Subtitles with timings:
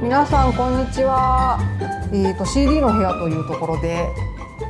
[0.00, 1.58] 皆さんこんにちは。
[2.12, 4.06] えっ、と CD の部屋というところで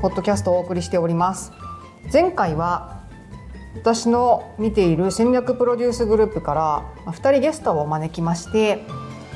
[0.00, 1.52] ポッドキャストをお送りしております。
[2.10, 3.02] 前回は
[3.74, 6.54] 私の見ている戦略プロデュースグループか
[7.04, 8.82] ら2人ゲストを招きまして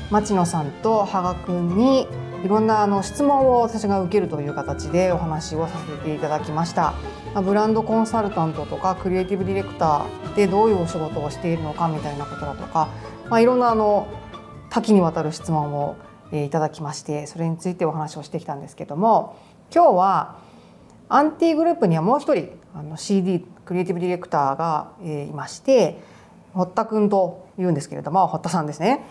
[0.09, 2.07] 町野さんと羽賀くんに
[2.43, 6.95] いろんなあの質問を私が受けるという形でお話をさせていただきました。
[7.35, 12.89] まあブランドコンサルタントとかクリエイティブディレクターでどういうお仕事をしているのかみたいなことだとか、
[13.29, 14.07] まあ、いろんなあの
[14.73, 15.95] 多岐にわたる質問を、
[16.31, 19.37] いただきましてそれについてお話をしてきたんですけども
[19.71, 20.39] 今日は
[21.07, 26.01] アンティグループにはもう一人あの CD クリエイティブディレクターが、いまして
[26.53, 29.05] 堀田くんというんですけれども堀田さんですね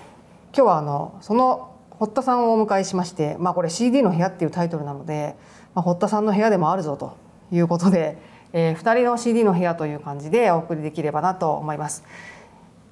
[0.53, 5.37] 今日はあのその堀田さんをお迎えしまして、まあ、これ CD の部屋っていうタイトルなので、
[5.77, 7.17] まあ、堀田さんの部屋でもあるぞと
[7.53, 8.19] いうことで、
[8.53, 12.03] え2人の CD の部屋という感じでお送りできればなと思います。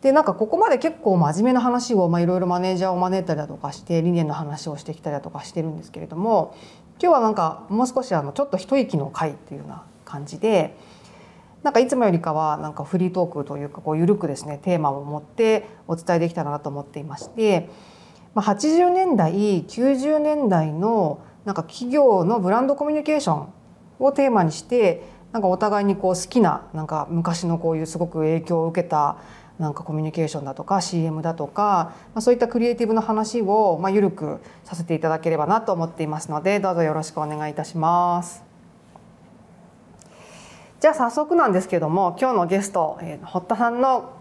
[0.02, 6.56] でなんかここまで結構真面目な話をいろいろマネージャーを招いたりだとかして理念の話をしてきたりだとかしてるんですけれども
[7.02, 10.76] 今日はなんかもう少しあのちょっと一息の回っていうような感じで
[11.62, 17.68] なんかいつもよりかはなんかフリートークというかこう緩くですねテーマを持ってお伝えできたらなと思っていまして、
[18.34, 23.48] まあ、80年代90年代のなんか企業のブランドコミュニケーション
[23.98, 29.18] をテーマにしてなんかお互いにこう好きななんか昔のこういうすごく影響を受けた
[29.60, 38.42] なんかコミュニケーションだとか CM だとか、まあ、そういったクリエイティブな話をまあ緩くさせていただければなと思っていますのでどうぞよろしくお願いいたします。
[40.80, 44.14] じゃあ早速なんですけども今日のゲスト、えー堀田さんの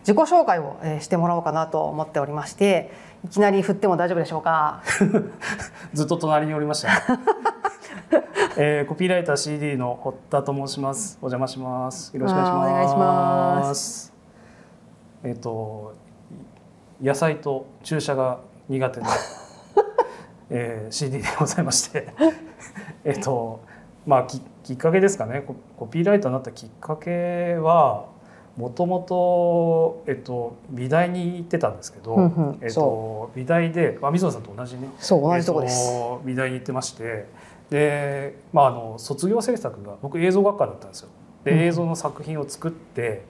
[0.00, 2.90] 自己紹介を、えーしてもらおうかなと思っておりまして
[3.24, 4.82] いきなり振っても大丈夫でしょうか？
[5.94, 6.88] ずっと隣におりました。
[8.58, 11.18] えー、コピーライター CD の堀田と申します。
[11.22, 12.16] お邪魔します。
[12.16, 14.15] よろしくお願いします。
[15.26, 15.94] えっ、と
[17.02, 19.08] 野菜と注射が苦手な、
[20.50, 22.08] えー、CD でございまして、
[23.04, 23.60] えっと
[24.06, 25.42] まあききっかけですかね。
[25.46, 28.14] ココピーライターになったきっかけは。
[28.56, 35.92] もともと、えっと、美大に行ってたんですけど、うんうんえっそと、美大で、あ、水野さんと同じね、そう同じとこです。
[35.92, 37.26] えっと美大に行ってまして
[37.68, 41.08] で、まあ、あの卒業制作が僕映像学科だったんですよ。
[41.10, 43.22] うんで映像の作品を作って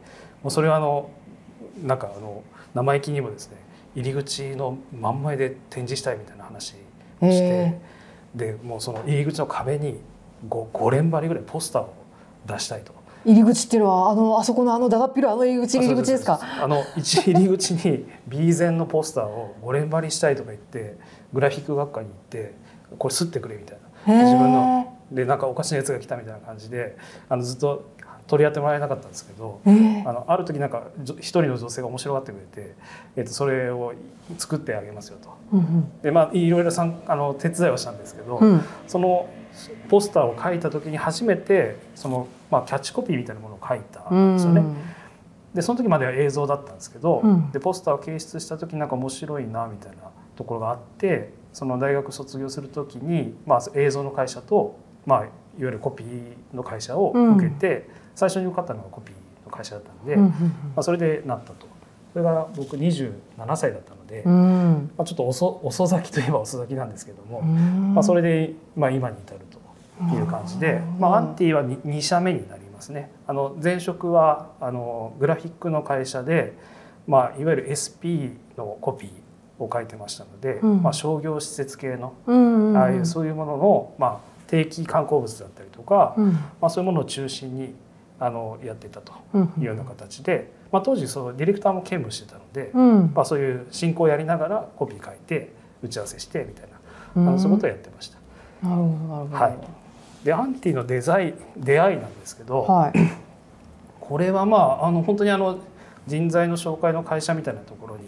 [0.42, 1.10] もうそれはあの
[1.82, 2.42] なんかあの
[2.74, 3.56] 生意気にもですね
[3.94, 6.74] 入り口の真ん前で展示したいみたいな話
[7.20, 7.80] をしてへ
[8.34, 10.00] でもうその入り口の壁に
[10.48, 11.94] 5, 5連張りぐらいポスターを
[12.46, 12.94] 出したいと。
[13.24, 16.38] 入り口っていうのはあのあそこのあのだだっ広いあの入り口入り口ですか？
[16.62, 20.96] あの一入り口に B 前のポスターを5連張りしたいとか言って
[21.32, 22.54] グラフィック学科に行って
[22.98, 24.22] これ吸ってくれみたいな。
[24.22, 24.96] 自分の。
[25.10, 26.96] でなんかおかしなやつが来たみたいな感じで
[27.28, 27.90] あのずっと
[28.26, 32.74] 取り合ってもらえなかったんですけどえーあのある時なんか一人の女性が面白がってくれて、
[33.16, 33.94] えっとそれを
[34.38, 35.36] 作ってあげますよと。
[35.52, 38.52] うんでまあいろいろさんあの手伝いをしたんですけど、うん。
[38.52, 39.28] うんその
[39.88, 44.62] ポスターを書いた時に初めてその、まあ、キャッチコピーみたいなものを書いたんですよね。
[45.54, 47.50] でその時までは映像だったんですけど、うん。
[47.52, 60.32] でポスターを掲出した時になんか面白いなみたいなところがあってその大学卒業する時に、まあ、映像の会社と、まあ、いわゆるコピーの会社を受けて、最初に受かったのがコピーの会社だったので、うんま
[60.76, 61.66] あ、それでなったと。
[62.12, 63.12] それが僕27
[63.56, 64.32] 歳だったので、うん。
[64.32, 64.36] う
[64.78, 67.94] んまあ、ちょっと遅遅咲きといえば遅咲きなんですけども、うん。
[67.94, 73.10] まあ、それで、まあ、今に至るという感じで、まあ、アンティは 2, 社目になりますね。
[73.26, 76.54] あの前職はあのグラフィックの会社で、
[77.06, 80.82] まあ、いわゆる SP のコピーを書いてましたので、うん。
[80.82, 82.76] まあ、商業施設系のうんうん。
[82.78, 86.32] ああいうそういうものの、まあ、定期観光物だったりとか、うん。
[86.32, 87.74] まあ、そういうものを中心に
[88.18, 89.52] あのやっていたとうん。
[89.58, 93.12] いうような形で、まあ、当時そのディレクターも兼務してたので、うん。
[93.14, 96.68] まあ、そういう進行をやりながらコピー書いて打ち合わせしてみたい
[97.14, 98.18] な、あのそういうことをやってました。
[98.66, 99.36] なるほどなるほど。
[99.36, 99.56] はい。
[100.24, 102.92] でアンティのデザイン出会いなんですけど、はい。
[104.00, 105.58] これはまああの本当にあの
[106.06, 108.04] 人材の紹介の会社みたいなところに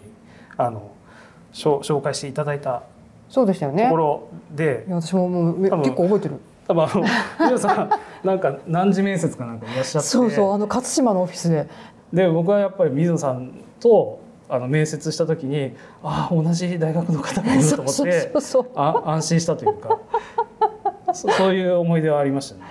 [0.57, 0.91] あの
[1.53, 2.83] 紹介していただいた
[3.29, 3.83] そうでしたよね。
[3.83, 6.39] ところで、いや私ももう結構覚えてる
[6.69, 7.03] 多分あの
[7.47, 7.89] 皆さん
[8.23, 10.07] なんか何時面接かなんかいらっしゃって。
[10.07, 11.67] そうそうあの勝島のオフィスで。
[12.13, 18.31] で僕はやっぱり水野さんとあの面接した時にああ同じ大学の方がいると思って
[18.75, 19.97] あ安心したというか。
[21.11, 22.61] そそういう思い出はありましたね。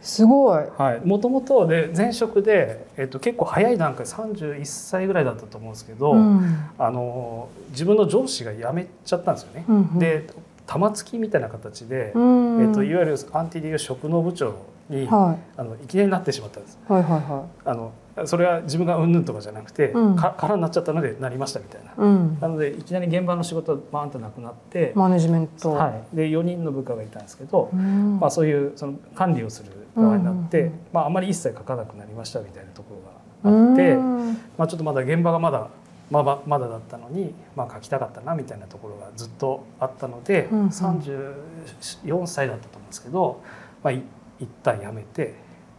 [0.00, 0.64] すごい。
[0.78, 6.70] はい、もともとで前職で、えっと、結構早い段階31歳ぐらいだったと思うんですけど、うん。
[6.78, 9.64] あの自分の上司が辞めちゃったんですよね。
[9.68, 9.98] うんうん。
[9.98, 10.26] で
[10.66, 14.54] 玉突きみたいな形で、うんえっと、いわゆるアンティでいう職能部長
[14.88, 16.78] に、はあのいきなりなってしまったんです。
[16.88, 17.20] いはいはい。
[17.20, 17.92] はあの
[18.26, 20.16] それは自分がうんぬんとかじゃなくて、うん。
[20.16, 21.92] か空になっちゃったのでなりましたみたいな。
[21.96, 22.38] うん。
[22.40, 28.18] なのでいきなり現場の仕事がバーンとなくなって、マネジメント、はい、で4人の部下がいたんですけど、うん。
[28.20, 32.96] まあ、そういうその管理をする側になって、まあ、あまり一切書かなくなりましたみたいなとこ
[33.44, 34.32] ろがあって、うん。
[34.58, 35.68] まあ、ちょっとまだ現場がまだ
[36.12, 40.68] まだまだだったのに、まあ、書きたかったなみたいなところがずっとあったので、うんうん。
[40.68, 43.42] 34歳だったと思うんですけど、
[43.82, 44.02] まあ、い
[44.38, 45.34] 一旦辞めて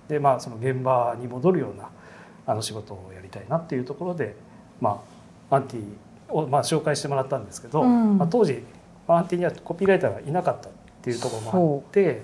[0.08, 1.90] で、まあ、その現場に戻るような
[2.48, 4.36] あの仕事をやりたいなっていうところで、
[4.82, 5.04] ま
[5.52, 5.84] あ、アンティ
[6.30, 8.18] を、まあ、紹介してもらったんですけど、うん。
[8.18, 8.64] まあ、当時
[9.08, 10.72] まあアンティにはコピーライターがいなかったっ
[11.04, 12.22] ていうところもあって、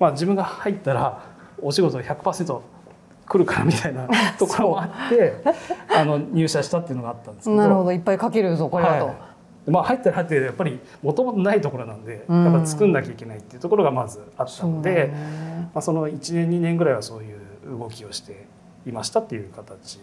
[0.00, 1.22] まあ、自分が入ったら
[1.60, 2.60] お仕事100%
[3.28, 4.08] 来るからみたいな
[4.38, 5.42] ところもあって
[5.94, 7.56] あの入社したっていうのがあったんですけど。
[7.56, 7.92] なるほど。
[7.92, 12.44] いっぱい書けるぞこれだと、はいまあ、入ったら入ってやっぱりもともとないところなんで、うん。
[12.44, 18.46] やっぱ作んなきゃいけないっていうところがまずあったので、そまあ、その1年2年ぐらいはそういう動きをして
[18.86, 20.00] いましたっていう形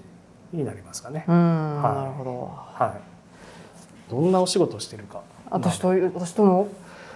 [0.53, 1.25] になりますかね。
[1.27, 1.95] うん、はい。
[1.95, 2.51] なるほど。
[2.53, 5.21] はい、どんなお仕事をしてるか。
[5.49, 6.67] 私と私との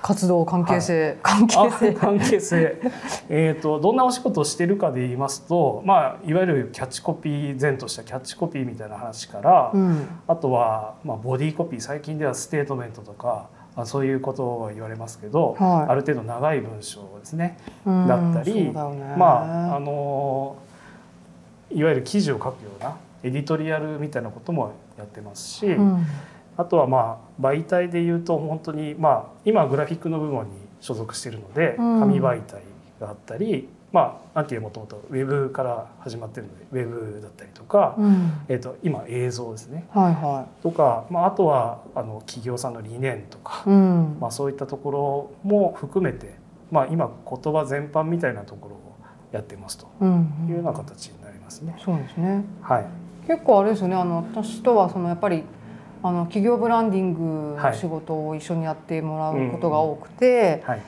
[0.02, 2.82] 活動関係性、関係あ性関係性。
[3.30, 10.08] えーとどんなお仕事をしてるかで言いますと、まあ、いわゆるキャッチコピー前としたキャッチコピーみたいな話から、うん。
[10.28, 15.92] あとは、まあ、ボディーコピー最近ではステートメントとかあそういうことは言われますけど、はい。
[15.92, 18.72] ある程度長い文章ですね、うんだったりね。
[18.74, 20.56] まああの
[21.72, 26.06] いわゆる記事を書くようなエディトリアルみたいなこともやってますし、うん
[26.60, 30.52] あとはまあ媒体で言うと本当にまあ今はグラフィックの部門に
[30.82, 32.00] 所属しているのでうん。
[32.02, 32.62] 紙媒体
[33.00, 38.32] があったり、まあアンティはもともとウェブから始まってるのでウェブだったりとか、うん。
[38.50, 39.88] えー、と今映像ですね。
[39.92, 44.18] はいはとか、まあ、あとはあの企業さんの理念とか、いうん。
[44.20, 46.36] まあ、そういったところも含めて、
[46.72, 48.80] まあ、今言葉全般みたいなところを
[49.32, 49.90] やってますと。
[50.02, 50.48] うん。
[50.50, 51.78] いうような形になりますね。
[51.80, 52.44] そうですね。
[52.62, 52.86] はい、
[53.28, 53.96] 結構あれですよね。
[53.96, 55.44] あの私とはそのやっぱり
[56.02, 60.82] あの企業ブランディングのはい仕事を一緒にやってもらうことが多くて、はい。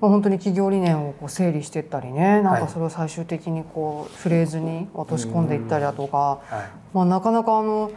[0.00, 6.94] まあ、本当に企業理念をこう整理していったりねなんはいかそれを最終的にこうフレーズに落とし込んでいったりだとか、はい。
[6.94, 7.90] まあ、なかなかあの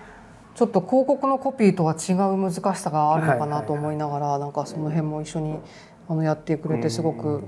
[0.56, 5.58] ちょっと広告のコピーとは違う難しさがあるのかなと思いながらなんかその辺も一緒に
[6.10, 7.44] あのやってくれてすごうくん。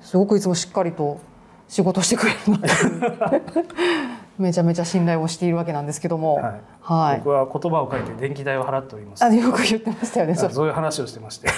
[0.00, 1.20] すごくいつもしっかりと
[1.68, 2.58] 仕事してくれるな
[4.38, 9.24] めちゃめちゃ信頼をしているわけなんですけども、はいはい、僕は言葉を書いて電気代を払っております。
[9.24, 10.34] あよく言ってましたよね。
[10.34, 11.48] そういう話をしてまして、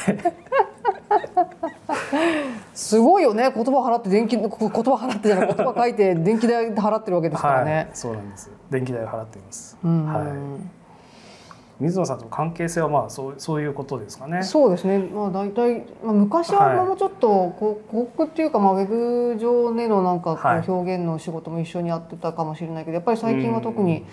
[2.74, 3.50] すごいよね。
[3.54, 8.50] 言葉払って電気言葉払ってじゃない言葉書いて電気代払ってるわけですからはいね。、そうなんです。
[8.70, 9.78] 電気代を払っています。
[9.82, 10.26] うんはい。
[11.78, 14.42] 水野さんとの関係性はまあそうそういうことですかね。
[14.42, 14.98] そうですね。
[14.98, 24.06] まあ大体、まあ、昔はもうちょっとこう広告っていうかまあウェブ上でのなんかこはいう表現の仕事も一緒にやってたかもしれないけど、やっぱり最近は特に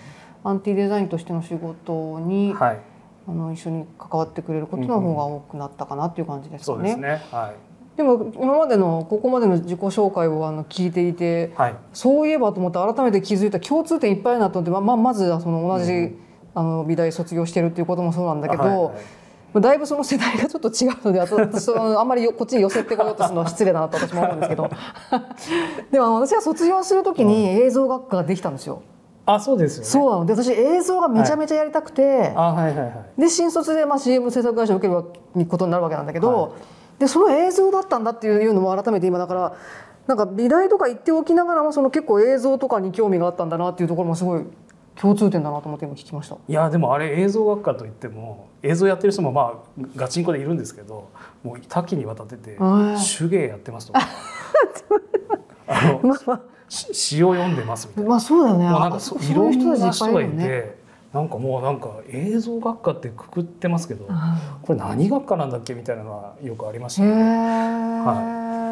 [0.44, 2.80] アンティデザインとしての仕事に、はい、
[3.30, 6.78] あの一緒に関わってくれることの方が多くなったかなっていう感じですかね。
[6.78, 7.22] そうですね。
[7.32, 7.54] は
[7.96, 11.52] でも今までのここまでの自己紹介をあの聞いていて。
[11.54, 16.23] い、はい、そういえばと思って改めて気づいた共通点いっぱいなと思って、まあまあ、まずはその同じ、うん
[16.56, 19.04] あの美大卒業してるっていうこともそうなんだけど、はいはい
[19.54, 24.68] まあだいぶその世代がちょっと違うので私あ のあんまりよこっちに寄せてこようとするのは失礼だなと私も思うんですけど
[25.92, 28.82] でも私が卒業する時に映像学科ができたんですよ。
[29.26, 29.90] あ、そうですよね。
[29.90, 33.22] そうなので私映像がめちゃめちゃやりたくて、あ、はいはいはい。
[33.22, 36.52] で新卒でまあ CM 制作会社を受けることになるわけなんだけど、はい
[37.00, 39.54] でその映像だったんだっていうのも改めて今だから
[40.08, 44.46] なんか美大とか行っておきながらもその結構映像とかに興味があったんだなっていうところもすごい
[44.96, 46.36] 共通点だなと思って今聞きました。
[46.48, 51.10] いやでもあれ映像学科といっても映像やってる人もまあガチンコでいるんですけど
[51.44, 54.00] もう多岐にわたっててはい手芸やってますとか
[55.68, 58.66] あのまあ詩を読んでますみたいなあ、まあそうだよね。
[58.66, 60.30] なんかあそいろん人な人がい。
[60.30, 60.76] て
[61.14, 68.63] なんかもうなんか映像学科ってくくってますけどあこれ何学科なんだっけみたいなのはよくありましへたえ、ね。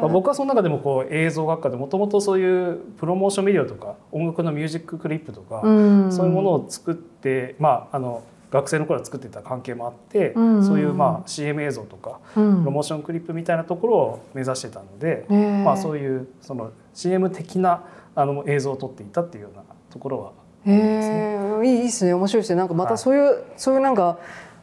[0.00, 6.12] まあ、僕はその中でもこう映像学科でもともとそういうプロモーションビデオとか音楽のミュージッククリップとか、うん。
[6.12, 10.64] そういうものを作って、まあ、あの学生の頃は作ってた関係もあって、うん。
[10.64, 12.60] そういうまあ CM 映像とかうん。
[12.60, 15.26] プロモーションクリップみたいなところを目指してたので、
[15.64, 20.32] まあ、そういうその CM 的なあの映像を撮っていたっていうようなところは
[20.66, 22.14] へえいいですね。
[22.14, 22.56] 面白いですね。
[22.56, 24.18] なんかまはいたそういう、そういうなんか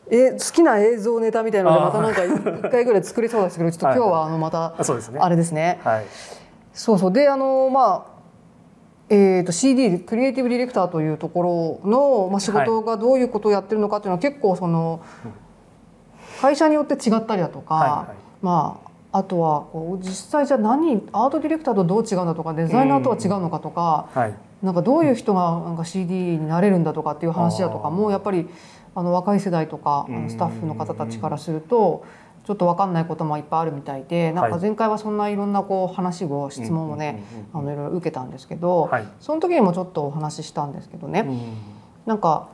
[0.10, 5.20] え好きな映像ネタみたいなのでまたなんか一回ぐらい作りそうですけどちょっと今日はあのまたあそうですね。
[5.20, 5.80] あれですね。
[5.84, 6.06] はい。
[6.74, 7.14] そうそう。
[7.14, 8.16] であのまあ
[9.10, 15.02] えー、と CD クリエイティブディレクターというところの、まあ、仕事がどういうことをやってるのかっていうのは結構その
[16.42, 18.16] 会社によって違ったりだとか、はいはい。
[18.42, 18.80] ま
[19.12, 24.34] ああとはこう実際じゃあ何アートディレクターとどう違うんだとかデザイナーとは違うのかとか、はい。
[24.62, 28.50] なんかどういう人がなんか CD になれるんだとかっていう話だとかもやっぱり
[28.96, 32.06] あの若い世代とかあのスタッフの方たちからすると
[32.46, 37.24] ちょっと分かんないこともいっぱいあるみたいでなんか前回はそんないろんなこう話を質問をね
[37.54, 41.28] あのいろいろ受けたんですけど、はい、その時にもちょっとお話ししたんですけどね、
[42.06, 42.50] なんか、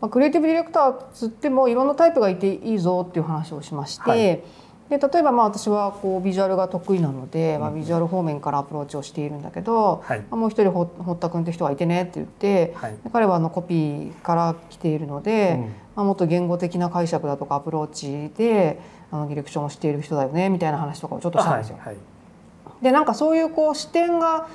[0.00, 4.10] まあ、クリエイティブディレクターつってもいろんなタイプがいていいぞっていう話をしまして。
[4.10, 4.42] はい。
[4.88, 18.78] で例えばまあ私はこうビジュアルが得意なので、まあ、ビジュアル方面からアプローチをしているんだけど、はい、もう一人堀田君って人がいてねって言って、はい、彼はあのコピーから来ているので、うん、まあ、もっと言語的な解釈だとかアプローチで
[19.10, 21.78] あのディレクションをしている人だよねみたいな話とかをちょっとしたんですよ。
[21.80, 21.96] はい、
[22.82, 24.46] でなんかそういうこう視点が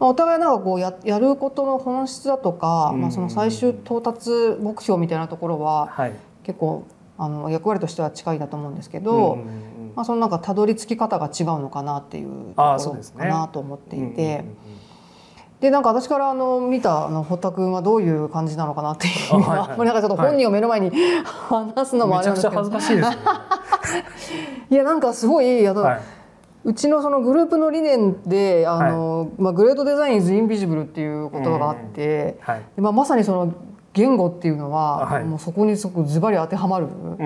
[0.00, 4.30] お互いなんかこうややることの本質だとか、まあ、その最終到達
[4.60, 5.92] 目標みたいなところは、
[6.42, 6.86] 結構
[7.18, 9.38] あの役割としては近いだと思うんですけど、
[9.94, 14.44] まあ、そのなんかたどり着き方が違うのかなっていうところかなと思っていて。
[15.60, 19.58] でなんか私からあの見たあの堀田君はどういう感じなのかなっていうのは、はい。
[19.68, 20.90] はい、 なんかちょっと本人を目の前に
[21.24, 23.16] 話すのもあれなんですけど、恥ずかしいです、ね、
[24.70, 26.00] いやなんかすごいあの、はい、
[26.64, 33.52] うちのそのグループの理念であの、はい、まあ、グレートデザインイズインビジブルっていう言葉があって、はい、まあ、まさにその
[33.92, 37.22] 言語っていうのは、はい、もうそこにすごくズバリ当てはまる、あ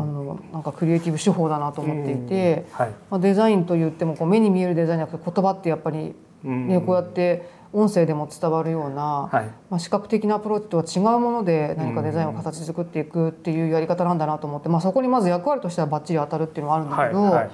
[0.00, 17.22] のなんかクリエイティブ手法だなと思っていて、はい、まあ、デザインと言ってもこう目に見えるデザインじゃなくて言葉ってやっぱり、ね、こうやって音声でも伝わるような、はい、まあ、視覚的なアプローチとは違うもので何かデザインを形作っていくっていうやり方なんだなと思って、まあ、そこにまず役割としてはバッチリ当たるっていうのはあるんだけど。
[17.22, 17.50] はいはい。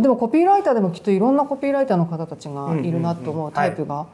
[0.00, 4.06] でもコピーライターでもきっといろんなコピーライターの方たちがいるなと思うタイプが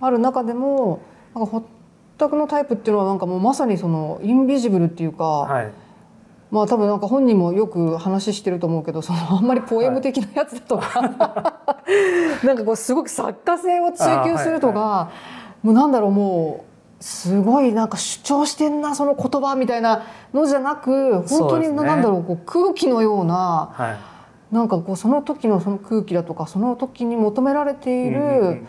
[0.00, 1.00] ある中でも
[1.34, 1.62] なんか
[2.18, 5.72] 全くのタイプっていうのはなんかもうまさにそのインビジブルっていうか、はい、
[6.50, 11.76] まあ多分なんか本人もよく話してると思うけどそのあんまりポエム的なやつだとか、は
[12.42, 15.10] い、 なんかこうすごく作家性を追求するとか、はいは
[15.64, 16.64] い、もうなんだろうも
[17.00, 23.96] うすごいなんか主張してんなその言葉みたいなのじゃなく本当になんだろうこう空気のような、は
[24.52, 28.62] い、なんかこうその時のその空気だとかその時に求められている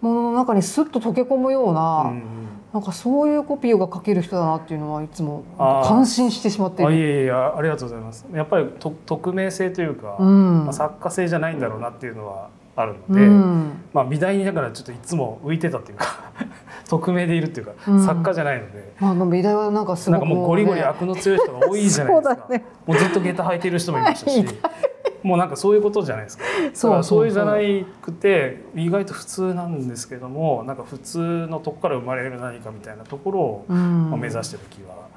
[0.00, 2.02] ものの中にスッと溶け込むような。
[2.02, 8.26] うんうんなんかそういうコピーが書ける人だなっていうのはいつも感心してしまっていやいやいやありがとうございます。
[8.32, 16.32] やっぱりと匿名性というか、うん、まあ、作家性じゃないんだろうなっていうのはあるので、うん、まあ美大にだからちょっといつも浮いてたっていうか
[16.88, 22.46] 匿名でいるっていうか、うん、作家じゃないので、まあ、美大はなんかすごく、ね、なんかもうゴリゴリ悪の強い人が多いじゃないですか。
[22.50, 24.44] ね、もうずっと下駄履いてる人もいましたし
[25.22, 26.44] もうなんかそういうことじゃないですか。
[26.74, 27.54] そうそういうじゃな
[28.02, 35.08] くて意外と普通なんですけどもなんか普通のとこから生まれる何かみたいなところを、まあ、目指してる気は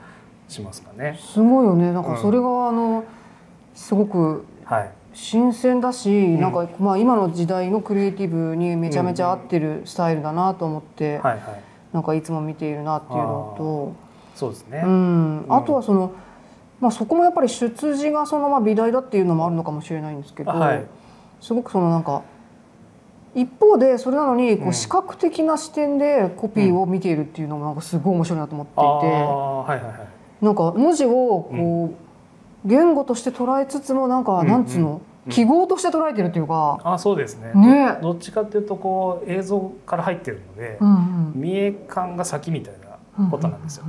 [0.48, 1.20] しますかね。
[1.20, 1.92] すごいよね。
[1.92, 3.06] なんかそれが、あの
[3.74, 4.46] すごく
[5.14, 11.42] 新鮮だし、うん、なんかまあ今の時代のクリエイティブにめちゃめちゃ合ってるスタイルだなと思って、はいはい、
[11.94, 14.04] なんかいつも見ているなっていうのと。
[14.36, 16.12] そうですね、うん、あとはその、
[16.84, 20.84] まあ、そこもやっぱり出自がそのまま美大だっていうのもあるのかもしれないんですけど、はい、
[21.40, 22.24] すごくそのなんか
[23.34, 30.06] 一方でそれなのにこう視覚的な視点でコピーを見ているっていうのもなんかすごい面白いなと思っていて、はいはいは
[30.42, 31.96] い、なんか文字をこ
[32.66, 37.54] う言語として捉えつつもなんかなんつうの、記号として捉えてるっていうか、あそうですね。
[37.56, 37.98] ね。
[38.02, 40.94] どっちかっていうとこう映像から入ってるので、うんう
[41.30, 42.83] ん、見え感が先みたいな
[43.30, 43.86] ことなんですよ。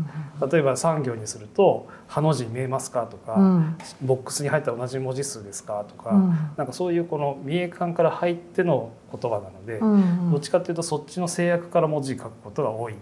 [0.50, 12.94] 例えば産業にすると「ハの字見えますか?」とか、うん、ボックスに入った同じ文字数ですか?」とか、うん、なんかそういうこの見え感から入っての言葉なので、うんうん、どっちかっていうとそっちの制約から文字書くことが多い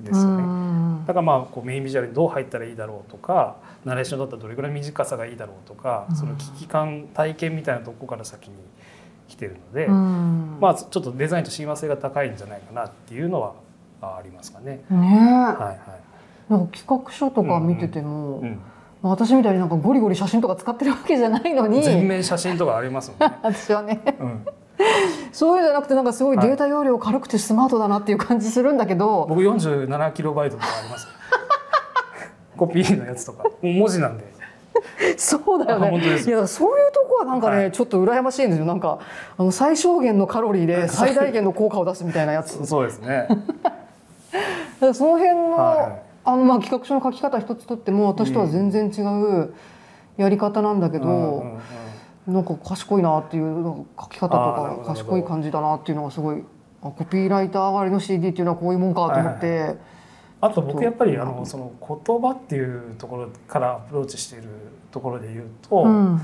[0.00, 0.42] ですよね。
[1.06, 8.56] だからまあこうメインビジュアルにどう入ったらいいだろうとかナレーションだったらどれぐらい短さがいいだろうとか、その危機感体験みたいなとこから先に
[9.28, 9.86] 来てるので、
[10.60, 13.54] まあちょっとデザインと親和性が高いんじゃないかなっていうのは
[14.00, 14.82] ありますかね。
[14.90, 16.52] ねはいはい。
[16.52, 18.48] なんか企画書とか見てても、うん。
[18.48, 18.60] うん
[19.02, 21.82] 私みたいになんかゴリゴリ写真とか使ってるわけじゃないのに。
[21.82, 23.38] 全面写真とかありますもんね。
[23.42, 24.46] 私はね、うん、
[25.32, 31.08] そういうじゃなくてなんかすごいデータ容量軽くてスマートだなっていう感じするんだけど、僕47キロバイトとかあります
[32.56, 33.44] コピーのやつとか。
[33.62, 34.34] 文字なんで。
[35.16, 35.98] そうだよね。
[35.98, 38.64] いやそういうとこはなんかね、はい、ちょっと羨ましいんですよ。
[38.64, 38.98] なんか
[39.38, 42.64] あの最小限のカロリーで最大限の効果を出すみたいなやつ。
[42.66, 43.28] そうですね
[44.94, 49.54] その辺の、はいあのまあ企画書の書き方一つとっても私とは全然違う
[50.16, 51.58] やり方なんだけど、うん
[52.26, 56.42] なんか賢いなっていう書き方とか賢い感じだなっていうのがすごい
[56.80, 59.58] コピーライター上がりの CD っていうのはこういうもんかと思って。
[59.60, 59.76] はい
[60.38, 64.48] あと僕やっぱりあのその言葉っていうところからアプローチしている
[64.90, 66.20] ところで言うと、うん、ま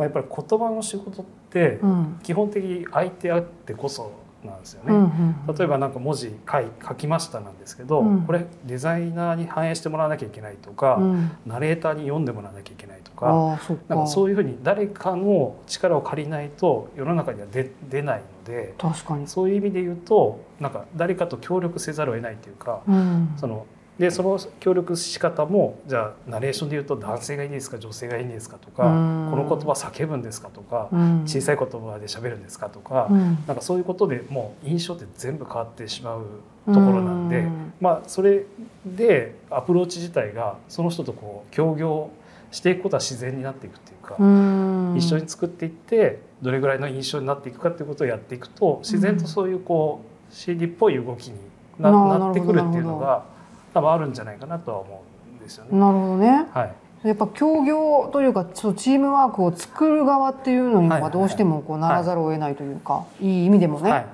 [0.00, 1.80] あ、やっぱり言葉の仕事って
[2.22, 4.12] 基本的に相手あってこそ
[4.46, 4.92] なんですよね。
[4.92, 8.22] うんうん例えばなんか文字書い書きましたなんですけど、うん。
[8.22, 11.30] これデザイナーに反映してもらわなきゃいけないとか、うん。
[11.46, 13.58] ナレーターに読んでもらわなきゃいけないとか。
[13.88, 19.26] なんかそういうふうに誰かの力を借りないと世の中には出出ないので確かに。
[19.26, 23.34] そういう意味で言うとなんか誰かと協力せざるを得ないというか、うん。
[23.36, 23.66] その
[23.98, 29.30] でその協力仕方もじゃあナレーションで言うと男性がいいんですか女性がいいんですかとか、うん。
[29.30, 31.22] この言葉叫ぶんですかとか、うん。
[31.26, 33.38] 小さい言葉で喋るんですかとか、うん。
[33.46, 36.26] なんかそういうことでもう印象って全部変わってしまう
[36.66, 37.72] ところなんで、うん。
[37.80, 38.46] まあそれ
[38.84, 42.10] でアプローチ自体がその人とこう協業
[42.50, 44.94] していくことは自然になっていくっていうか、うん。
[44.98, 51.38] 一緒に作っていってどれぐらいの印象になっていくかっていうことをやっていくと自然とそういうこう CD っぽい動きに
[51.78, 53.33] な,、ってくるっていうのが
[53.74, 55.78] 多分あるんじゃないかなとは思うんですよね。
[55.78, 56.46] なるほどね。
[56.52, 56.64] は
[57.04, 64.06] い、やっぱ協業というかそうチームワークを作る側っていうのにはいはどうしてもこうならざるを得ないというか、い、い意味でもね、はい、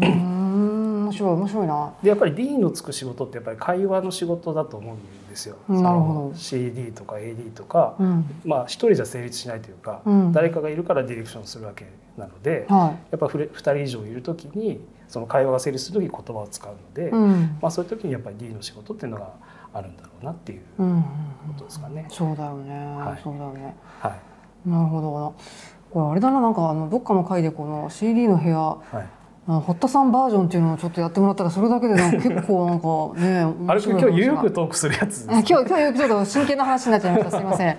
[0.00, 1.92] ーん面白い面白いな。
[2.02, 4.98] でやっぱり D のつく仕事ってやっぱり会話の仕事だと思うん
[5.32, 5.56] ですよ。
[5.68, 6.34] なるほど。
[6.34, 8.24] CD とか AD とか、うん。
[8.44, 10.32] まあ一人じゃ成立しないというか、うん。
[10.32, 11.86] 誰かがいるからディレクションするわけ
[12.16, 17.58] なので、はやっぱふれ2人以上いる時にその会話が成立する時に言葉を使うので、い、うん。
[17.60, 19.32] まあそういう時にやっぱり D の仕事っていうのが
[19.72, 20.84] あるんだろうなっていうこ
[21.58, 22.06] とですかね。
[22.10, 23.20] そうだよね、はい。
[23.22, 23.74] そうだよね。
[24.00, 24.68] はい。
[24.68, 25.34] なるほど。
[25.90, 29.21] これあれだななんかあのどっかの回でこの CD の部屋はい。
[29.46, 37.76] 堀田さんバージョンっていうのをちょっとやってもらったらそれだけでなんか 結構なんかねあれ今日ゆる話がくトークするやつです、あ今日今日ちょっと真剣な話になっちゃいましたすいません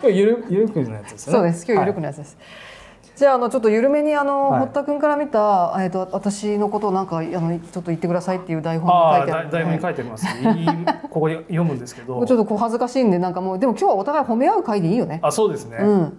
[0.00, 1.32] 今日ゆるゆるくのやつですね。
[1.32, 2.38] そうです今日ゆるくはいのやつです、
[3.16, 10.26] じゃああのちょっと緩めにあの、はい堀田君から見たえっ、と私のことをなんかあのちょっと言ってくださいっていう台本に書いてある台本に書いてあります。
[10.26, 10.68] いい
[11.10, 12.24] ここに読むんですけど。
[12.24, 15.20] ちょっとこう恥ずかしいんでなんかもうでも今日はお互い褒め合う回でいいよね。
[15.22, 15.76] あそうですね。
[15.80, 16.18] うん。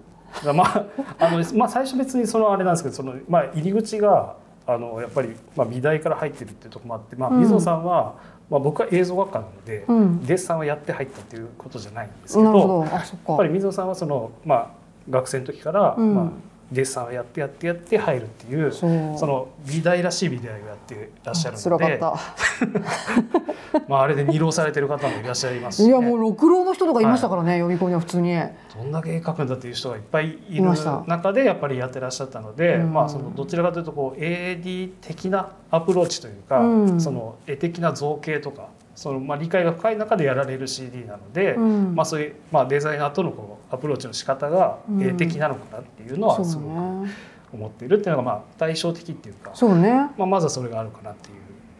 [0.55, 0.85] まあ
[1.17, 4.35] あのまあ最初別にそのあれなんですけどそのまあ入り口が
[4.71, 7.39] あのやっぱりまあ美大から入ってるっていうところもあってまあうん。
[7.39, 8.15] 水野さんは、
[8.49, 10.25] まあ僕は映像学科なので、うん。
[10.25, 12.85] デッサンをやって入ったっていうことじゃないんですけど。
[12.85, 14.69] やっぱり水野さんはそのまあ
[15.09, 16.15] 学生の時から、うん。
[16.15, 16.25] まあ
[16.71, 21.99] デッサンをやってやってやって入るっていうその美大らしい美大をやってらっしゃるので。
[23.87, 28.39] まああれで二浪されてる方もいらっしゃいますし、ね、いやもう六郎の人とかいましたからね、予備校には普通に。
[28.75, 30.63] どんだけ絵描くんだっていう人がいっぱいいる
[31.07, 32.93] 中でやっぱりやってらっしゃったので、うん。
[32.93, 37.01] まあ、そのどちらかというとこう AD 的なアプローチというか、うん。
[37.01, 38.67] その絵的な造形とか
[38.99, 47.09] そのまあ理解が深い中でやられる CD なので、うんまあ、そういう、まあ、デザイナーとのこうアプローチの仕方がうん絵的なのかなっていうのはすごくね。
[47.51, 49.91] 思っているっていうのがまあ対照的っていうか、そうね。
[50.17, 51.35] まあ、まずはそれがあるかなっていう。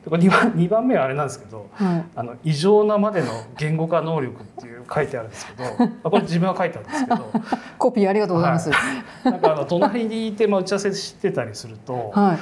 [0.05, 2.05] でこれ 2, 番2番目はあれなんですけどはい。
[2.15, 3.27] あの異常なまでの
[3.57, 5.65] 言語化能力っていう書いてあるんですけど
[6.03, 7.31] あこれ自分は書いたんですけど
[7.77, 8.71] コピーありがとうございます。
[9.25, 12.37] なんかあの隣にいて、まあ、打ち合わせしてたりすると、はい。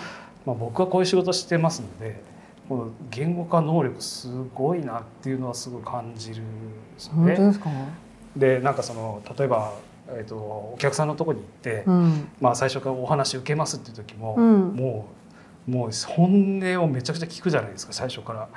[0.46, 2.22] まあ、僕はこういう仕事してますので
[2.68, 7.36] この言語化能力すごいなっていうのはすごい感じるんですよね。
[7.36, 7.70] 本当ですか？
[8.36, 9.74] でなんかその例えば、
[10.10, 12.30] えー、とお客さんのとこに行って、うん。
[12.40, 15.08] まあ、最初からお話受けますっていう時も、うんも
[15.68, 18.48] うもう本音をめちゃくちゃ聞くじゃないですか最初から。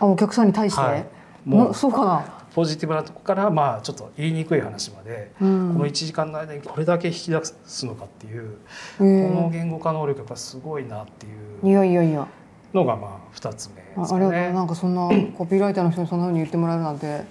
[0.00, 0.80] あお客さんに対して？
[0.80, 1.06] はい
[1.44, 2.24] もうなそうかな。
[2.54, 5.72] ポジティブなとこからまあちょっと言いにくい話まで、うん。
[5.74, 8.56] この1時間の間にこれだけ引き出すのかっていう、
[8.94, 11.28] えこのー言語化能力やっぱすごいなってい
[11.62, 12.26] ういやいやいや。
[12.74, 14.26] のがまあ2つ目あですかね。
[14.26, 15.08] ありがとうなんかそんな
[15.38, 17.24] コピーライターの人にそんな風に言ってもらえるなんて。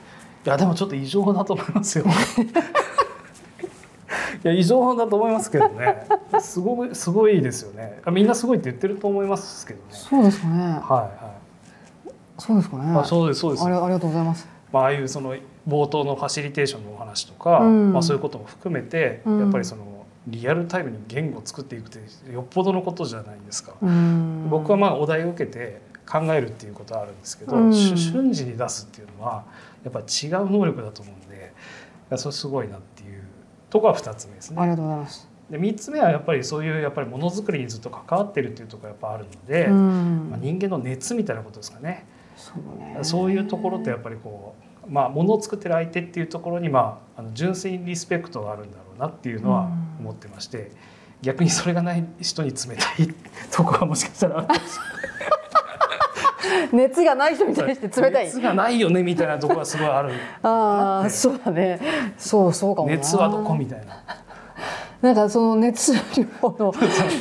[0.45, 2.05] いやでもちょっと異常だと思いますよ。
[4.43, 6.05] いや異常だと思いますけどね。
[6.39, 8.01] すごいすごいですよね。
[8.03, 9.85] あみんなすごいって言ってると思いますけどね。
[9.91, 10.63] そうですかね。
[10.63, 11.33] はいは
[12.37, 12.93] そうですかね。
[12.93, 12.97] い。
[12.97, 13.65] あそうですそうです。
[13.65, 14.47] ありがとうございます。
[14.71, 15.35] まあああいうその
[15.67, 19.83] 冒頭のファシリテーションのお話とか、うんまあそういうことも含めて、うんやっぱりその
[20.27, 21.99] リアルタイムに言語を作っていくって
[22.31, 23.75] よっぽどのことじゃないですか。
[23.81, 24.47] うん。
[24.49, 29.45] 僕はまあお題を受けて考えるっていうことはあるんですけど、瞬時に出すっていうのは
[29.83, 31.53] やっぱ違う能力だと思うんで
[32.17, 33.23] それすごいなっていう
[33.69, 34.57] ところが2つ目ですね。
[34.59, 35.29] ありがとうございます。
[35.49, 42.05] で3つ目はやっぱりそういうやっぱりものづくりにずっと関わってるっていうところがやっぱあるので、うんまあ、人間の熱みたいなことですかね。
[42.35, 42.99] そうね。
[43.03, 44.55] そういうところってやっぱりこ
[44.87, 50.71] う、まあ、ものを作ってる相手っていうところに、まあ、あの純粋にリスペクトがあるんだろうなっていうのは思ってまして、
[51.21, 53.07] 逆にそれがない人に冷たい
[53.51, 54.45] ところがもしかしたら
[56.71, 58.25] 熱がない人に対して冷たい。
[58.25, 61.79] 熱がないよねみたいなところがすごいある ああ、そうだね。
[62.17, 62.95] そうそうかもな。
[62.95, 64.03] 熱はどこみたいな
[65.01, 65.99] なんかその熱量
[66.41, 66.73] の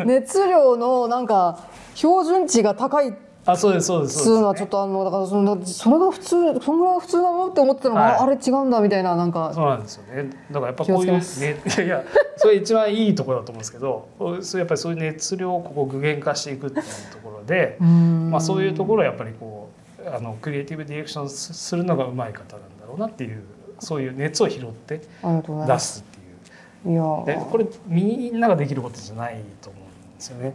[0.05, 1.59] 熱量のなんか
[1.95, 8.13] 標準値が高いあそうですそうですそうです、のはちょっとあのだからそのそれが普通そんぐらいが普通なのって思ってたのが、はい。
[8.13, 10.31] ああれ違うんだみたいななんかそうなんですよね。
[10.51, 11.23] だからやっぱこういうね
[11.67, 12.05] いやいや
[12.37, 14.09] それ一番いいところだと思うんですけど
[14.43, 19.71] そうやっぱりそういう熱量をここ具現化していくっていうところで、まあ、そういうところをやっぱりこ
[20.05, 23.43] うあのクリエイティブディレクションすするのがうまい方なんだろうなっていう
[23.81, 25.87] そういう熱を拾って出す。
[25.87, 26.95] すっていう。
[26.95, 30.55] いやーでこれみんなができることじゃないと思うんですよね。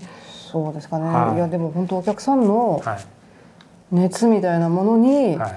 [0.51, 1.35] そうですかね、はい。
[1.35, 2.97] い、やでも本当お客さんのはい。
[3.89, 5.55] 熱みたいなものに、はい。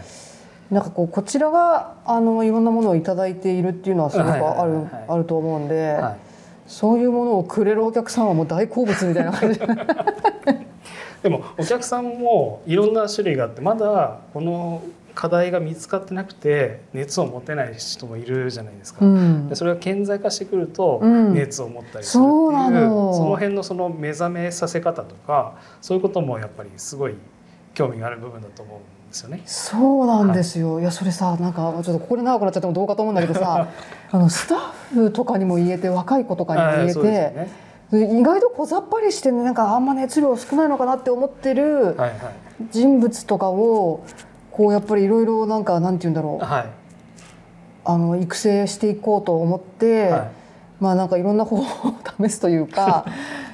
[0.72, 6.16] なんかこうこちらがあのいろんなものをいただいているっていうのはすごくある、あると思うんで、はい。
[6.70, 9.66] そういうものをくれるお客さんはもう大好物みたいな感じで
[11.28, 14.80] もお客さんもいろんな種類があってまだこの
[15.14, 19.04] 課題が見つかってなくて熱を持てない人もいるじゃないですか。
[19.04, 19.48] うん。
[19.48, 21.34] でそれが顕在化してくるとうん。
[21.34, 23.14] 熱を持ったりするっていう、そうなの。
[23.14, 27.14] その辺のその目覚めさせ方とかそういうこともやっぱりすごい
[27.74, 29.42] 興味がある部分だと思うんですよね。
[29.46, 33.68] そうなんですよ、い、やそれさなんかちょっとここで長くなっちゃってもどうかと思うんだけどさ
[34.10, 34.58] あのスタッ
[34.94, 37.00] フとかにも言えて若い子とかにも言えて、
[37.34, 37.70] ね。
[37.92, 42.10] 意外と小ざっぱりしてねなんかあんま熱量少ないのかなって思ってるはいはい。
[42.70, 44.04] 人物とかを
[44.50, 46.44] こうやっぱりいろいろなんかなんて言うんだろう。
[46.44, 46.66] はい。
[47.84, 50.30] あの育成していこうと思って、はい。
[50.80, 51.94] まあなんかいろんな方法を
[52.26, 53.04] 試すというか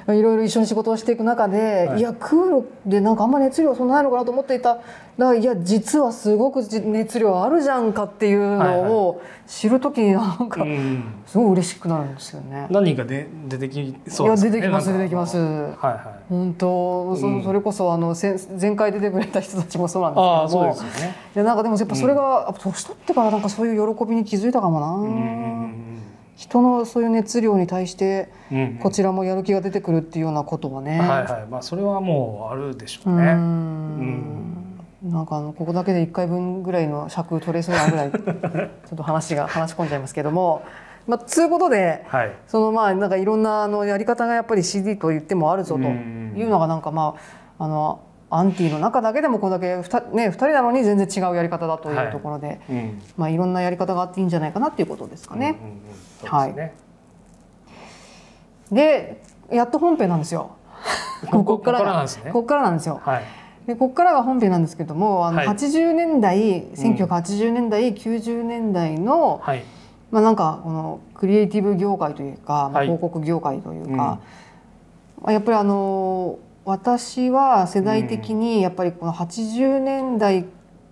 [0.07, 1.99] いろいろ一緒に仕事をしていく中で、はい。
[1.99, 4.79] い、やクールでなんかあんま熱量そんなないのかなと思っていた
[5.17, 11.03] らいや実はすごくじ熱量あるじゃんかっていうのを知る時になんかうん。
[11.25, 12.67] すごい嬉しくなるんですよね。
[12.69, 15.37] 何人かで出てきそいうやですね出てきます出てきます。
[15.37, 15.45] はい
[15.83, 16.23] はい。
[16.29, 17.43] 本当そうん。
[17.43, 20.25] それこそあのせ前回出てくれた人たちもそうなんですけど。
[20.25, 21.15] もああそうですよね。
[21.35, 25.05] いやなんかでもやっぱそれが、やっぱ年取ってからなんかそういう喜びに気づいたかもな、うん。
[25.05, 25.07] う
[25.65, 25.83] ん
[26.35, 28.57] 人のそういう熱量に対してうん。
[28.57, 31.47] うんこちらもやる気が出てくるっていうようなことはね、はいはい。
[31.49, 33.33] まあそれはもうあるでしょううね。
[33.33, 34.56] ん
[35.03, 38.19] なんかあのここだけで1回分ぐらいの尺取れそうなぐらい ちょ
[38.95, 40.63] っと話が話し込んじゃいますけども
[41.05, 42.31] まあそういうことではい。
[42.47, 47.15] そのまあなんかいろんなあのやり方がやっぱり CD と言ってもあるぞとうんいうのがなんかま
[47.59, 53.01] ああのアンティの中だけでもこれだけ 2,、ね、2人なのに全然違うやり方だというところで、うん。
[53.15, 55.57] まあいろんなやり方があっていいんじゃないかなっていうことですかね。
[55.61, 55.81] うんうんうん
[56.19, 56.71] そう
[58.75, 60.51] でやっと本編なんですよ。
[61.31, 63.01] ここからここからなんですねこっからなんですよ。
[63.03, 63.23] はい。
[63.67, 69.63] でこっからが本編なんですけどもあのはい80年代、1980年代90年代の、はい。
[70.09, 74.21] まあ、なんかこのクリエイティブ業界というか、まあはい広告業界というか、ま
[75.25, 80.45] あやっぱりあの私は世代的にやっぱりこの80年代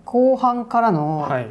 [0.04, 1.48] 後半からの、はい。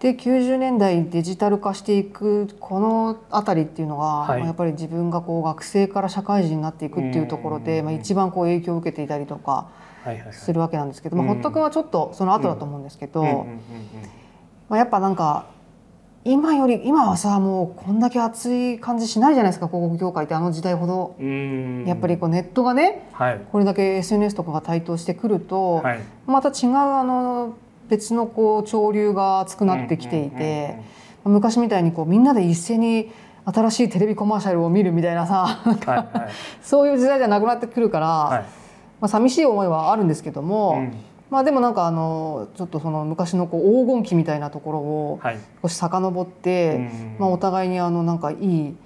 [0.00, 9.83] で90年代デジタル化していくこの辺りっていうのが、はいまあやっぱり自分がこう学生から社会人になっていくっていうところで、うんまあ、一番こう影響を受けていたりとかはいはいはい。
[10.32, 13.46] するわけなんですけど、まあ、うん堀田君はちょっとその後だと思うんですけど、
[14.70, 15.46] やっぱなんか
[16.24, 21.16] 今より今はさもうこんだけ熱い感じしないじゃないですか広告業界ってあの時代ほど。
[21.86, 23.40] やっぱりこうネットがねはい。
[23.52, 26.00] これだけ SNS とかが台頭してくると、はい。
[26.26, 27.56] また違うあの
[27.90, 30.78] 別のこう潮流が熱くなってきていて、
[31.24, 33.10] 昔みたいにこうみんなで一斉に
[33.44, 38.63] 新しいテレビコマーシャルを見るみたいなさはいはいそういう時代じゃなくなってくるから、はい。
[39.00, 40.94] まあ、寂しい思いはあるんですけども、うん
[41.30, 45.38] まあでもなんかあのちょっとその昔のこう黄金期みたいなところをはい。
[45.62, 48.76] 少し遡って、うんまあ、お互いにあのなんかいい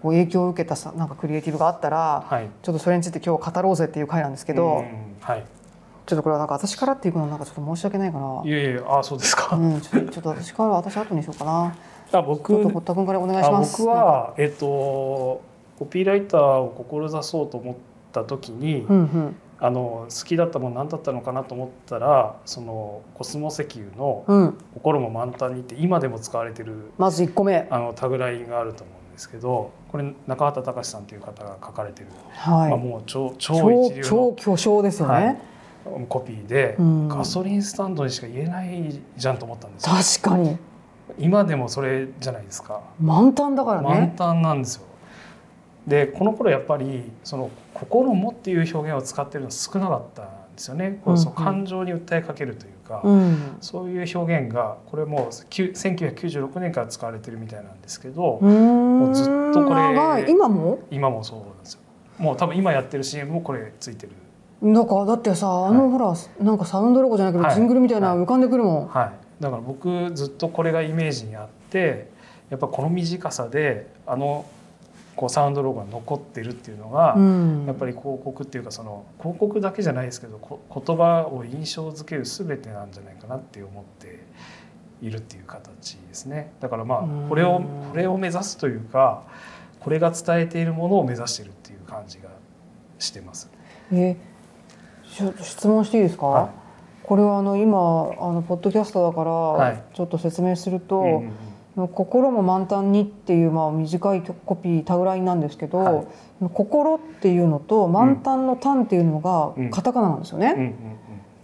[0.00, 2.48] こう影響を受けたさなんかクリエイティブがあったら、はい。
[2.62, 5.44] ちょっとそれについて今日語ろうぜっていう回なんですけど、うんはい。
[6.06, 8.50] ちょっとこれはなんか私からっていうのはなんかちょっと申し訳ないから。
[8.50, 9.56] いやいや、あ、そうですか。
[9.56, 11.66] うん、ちょっとちょっと私から私後にしようかな。
[11.66, 11.74] あ、
[12.10, 13.82] ちょ僕っと堀田君からお願いしあます。
[13.82, 15.42] 僕は、えっと、
[15.78, 17.74] コピーライターを志そうと思っ
[18.14, 27.66] た時に、うんうんあの好きだったもの何だったのかなと思ったらそのコスモ石油のうん、「心も満タンに」って今でも使われてるまず一個目。
[27.70, 32.70] あのタグラインがあると思うんですけどこれ中畑隆さんという方が書かれてる、はい。
[32.70, 35.14] まあ、もう超超超一流超の巨匠ですよね。
[35.14, 35.36] はい
[36.08, 40.56] コピーで、うんガソリンスタンドにしか言えないじゃんと思ったんですよ確かに
[41.18, 42.80] 今でもそれじゃないですか。
[43.00, 44.14] 満タンだから満ね。
[44.16, 44.86] タンなんですよ。
[45.86, 51.00] でこの頃やっぱりその「心も」っていう表現を使ってるの少なかったんですよね。
[51.04, 53.56] こうそのうんうん感情に訴えかけるというか、うん。
[53.60, 58.38] そういう表現がこれもうきゅ1996年から使われてるみたいなんですけど。
[58.40, 60.78] もうずっとこれ今も？
[60.90, 61.80] 今もそうなんですよ。
[62.18, 64.12] もう多分今やってる CM もこれついてる。
[64.62, 68.88] なんかだってさあの、ほらなんかサウンドロゴじゃないけど、はいジングルみたいなの浮かんでくるもん。
[68.88, 69.42] はい。
[69.42, 72.08] だから僕ずっとこれがイメージにあって、
[72.48, 74.44] やっぱこの短さであの
[75.16, 77.64] こうサウンドロゴが残ってるっていうのが、うん。
[77.66, 84.24] やっぱり広告っていうかその広告だけじゃないですけどこ言葉を印象づける全てなんじゃないかなって思って
[85.00, 86.52] いるっていう形ですね。
[86.60, 87.28] だからまあうん。
[87.28, 89.24] これをこれを目指すというか
[89.80, 92.30] これが伝えているものを目指しているっていう感じが
[92.98, 93.50] してます。
[93.92, 94.16] え
[95.42, 96.50] 質問していいですか、はい。
[97.04, 97.76] これはあの今
[98.18, 99.82] あのポッドキャストだから、はい。
[99.94, 106.06] ちょっと説明すると、うんうんうん心も満タンにっていうまあ短いコピータグラインなんですけど、はい。
[106.52, 109.70] 心っていうのと満タンのタンっていうのがうん。
[109.70, 110.54] カタカナなんですよね。
[110.56, 110.74] うんうん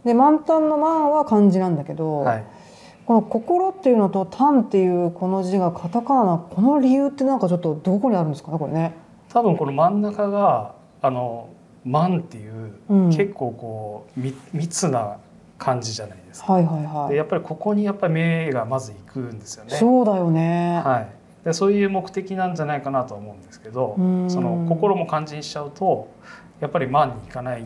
[0.05, 2.45] で満タンの満は漢字なんだけど、うんはい。
[3.05, 8.95] この心っていうのとタンっていうこの字がカタカナなこの理由ってなんかちょっとどこにあるんですかねこれね。
[9.29, 11.49] 多分この真ん中があの
[11.85, 13.09] 「万」っていう、うん。
[13.09, 15.19] 結構こうみ密な
[15.61, 16.55] 感じじゃないですか。
[16.55, 17.11] はいはいはい。
[17.11, 19.77] でやっぱりここにやっぱり目がまず行くんですよね。
[19.77, 20.81] そうだよね。
[20.83, 21.09] はい、
[21.45, 26.09] でそういう目的なんじゃないかなとは思うんですけどうんその心も漢字にしちゃうと
[26.61, 27.65] やっぱり万にいかない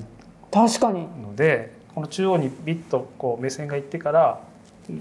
[0.51, 1.03] 確かに。
[1.23, 4.41] のでこの中央にビッとこう目線が行ってから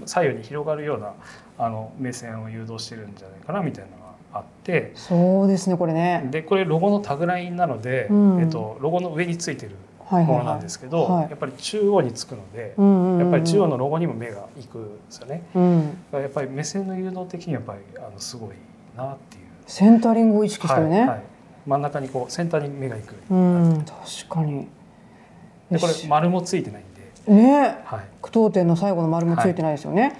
[0.06, 1.14] 左右に広がるような
[1.58, 6.28] あの目線を誘導してるんじゃないかなみたいなのがあってそうですねこれね。
[6.30, 9.74] でこれロゴのタグラインなので、うんえっと、ロゴの上についてる
[10.22, 10.68] ものなんで。
[10.68, 12.74] すけど、はいやっぱり中央につくので、
[13.22, 15.42] やっぱり中央のロゴにも目が行くんですよね。
[16.12, 18.50] やっぱり目線の誘導的にやっぱりあのすごい
[18.96, 19.44] なっていう。
[19.66, 21.00] センタリングを意識してるね。
[21.00, 21.22] はいはい
[21.66, 23.14] 真ん中にこうセンターに目が行く。
[23.30, 24.68] うん確かに。
[25.70, 26.84] でこれ丸もついてないん
[27.26, 28.00] で、ねはい。
[28.20, 30.18] 句読点の最後の丸もついてないですよね。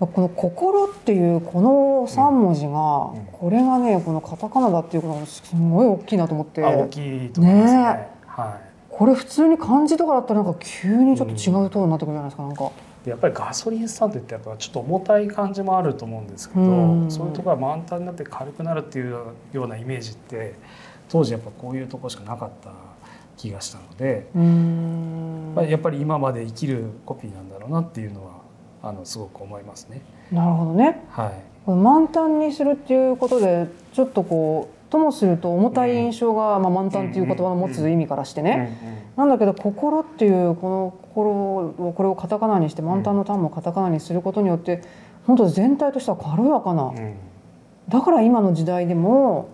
[0.00, 6.62] この心っていうこの三文字が、うんこれがねこのカタカナだっていうことがすごい大きいなと思って。
[6.64, 7.80] あ大きいと思いますね。
[7.80, 8.60] ねは
[9.00, 12.66] これ普通に漢字とかだったらなんか急にちょっと違うトーンになってくるじゃないですかなんか。
[12.66, 13.04] い。
[13.06, 19.16] でやっぱりガソリンスタンドってやっぱちょっと重たい感じもあると思うんですけど、うんそういうところが満タンになって軽くなるっていう
[19.54, 20.54] ようなイメージって
[21.08, 22.72] 当時やっぱこういうところしかなかった
[23.38, 25.54] 気がしたので、うーん。
[25.66, 28.32] やっぱり今まで生きるコピーなんだろうなっていうのは
[28.82, 30.02] あのすごく思いますね。
[30.30, 31.06] なるほどね。
[31.08, 31.28] は
[31.66, 31.70] い。
[31.70, 44.82] 満タンにするっていうことでちょっとこうともすると重たい印象が、まあ、満タンっていう言葉の持つ意味からしてね、なんだけど心っていうこの心をこれをカタカナにして満タンのタンもカタカナにすることによって
[45.26, 46.92] 本当全体としては軽やかな、
[47.88, 49.48] だから今の時代でも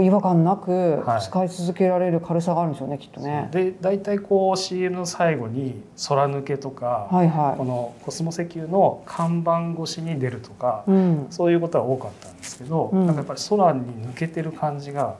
[0.00, 3.48] こう違和感なくはい使い続けられる軽さがあるんですよねきっとね。
[3.52, 10.90] で大体こう CM の最後に空抜けとか、はいはこのコスモ石油の看板越しに出るとか、い。
[10.90, 11.26] うん。
[11.30, 15.16] そういうことは多かったんですけど、うんなんかやっぱり空に抜けてる感じが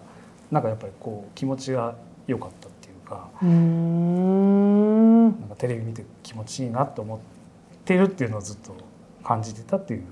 [0.50, 1.94] なんかやっぱりこう気持ちが
[2.26, 5.24] 良かったっていうかうーん。
[5.24, 7.18] なんかテレビ見て気持ちいいなと思っ
[7.84, 8.74] てるっていうのをずっと
[9.22, 10.04] 感じてたっていう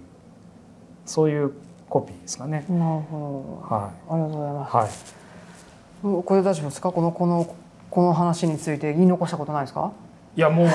[1.07, 1.53] そういう
[1.89, 2.65] コピーですかね。
[2.69, 3.75] なるほど。
[3.75, 4.75] はありがとうございます。
[4.75, 6.93] い、はいこれ大丈夫ですか？
[6.93, 7.57] このこの
[7.91, 9.91] この話について言い残したことないですか？
[10.37, 10.67] いやもう、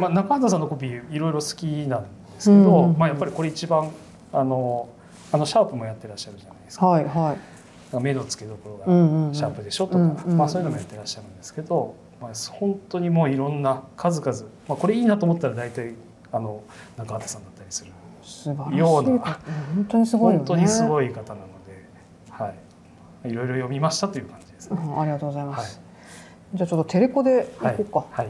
[0.00, 2.08] まあ、中畑さんのコピーいろいろ好きなんで
[2.40, 3.92] すけど、まあ、やっぱりこれ一番
[4.32, 4.88] あの
[5.30, 8.02] あのシャープもやってらっしゃるじゃないですかはいはい。
[8.02, 15.94] 目の付けどころがシャープでしょとか、うんうんうんまあ、そういうのもやってらっしゃるんですけど、まあ、本当にもういろんな数々、まあ、これいいなと思ったら大体
[16.32, 16.64] あの
[16.96, 17.92] 中畑さんだったりする。
[18.76, 20.46] ようなうん本当にすごいよね。
[20.46, 20.88] 本当にすい。
[20.88, 21.88] ごい方なので、
[22.30, 22.52] は
[23.24, 24.78] い、いろいろ読みましたという感じですね。
[24.82, 25.80] うん、ありがとうございます。
[26.54, 28.04] じゃあちょっとテレコでいこうか。
[28.10, 28.28] はい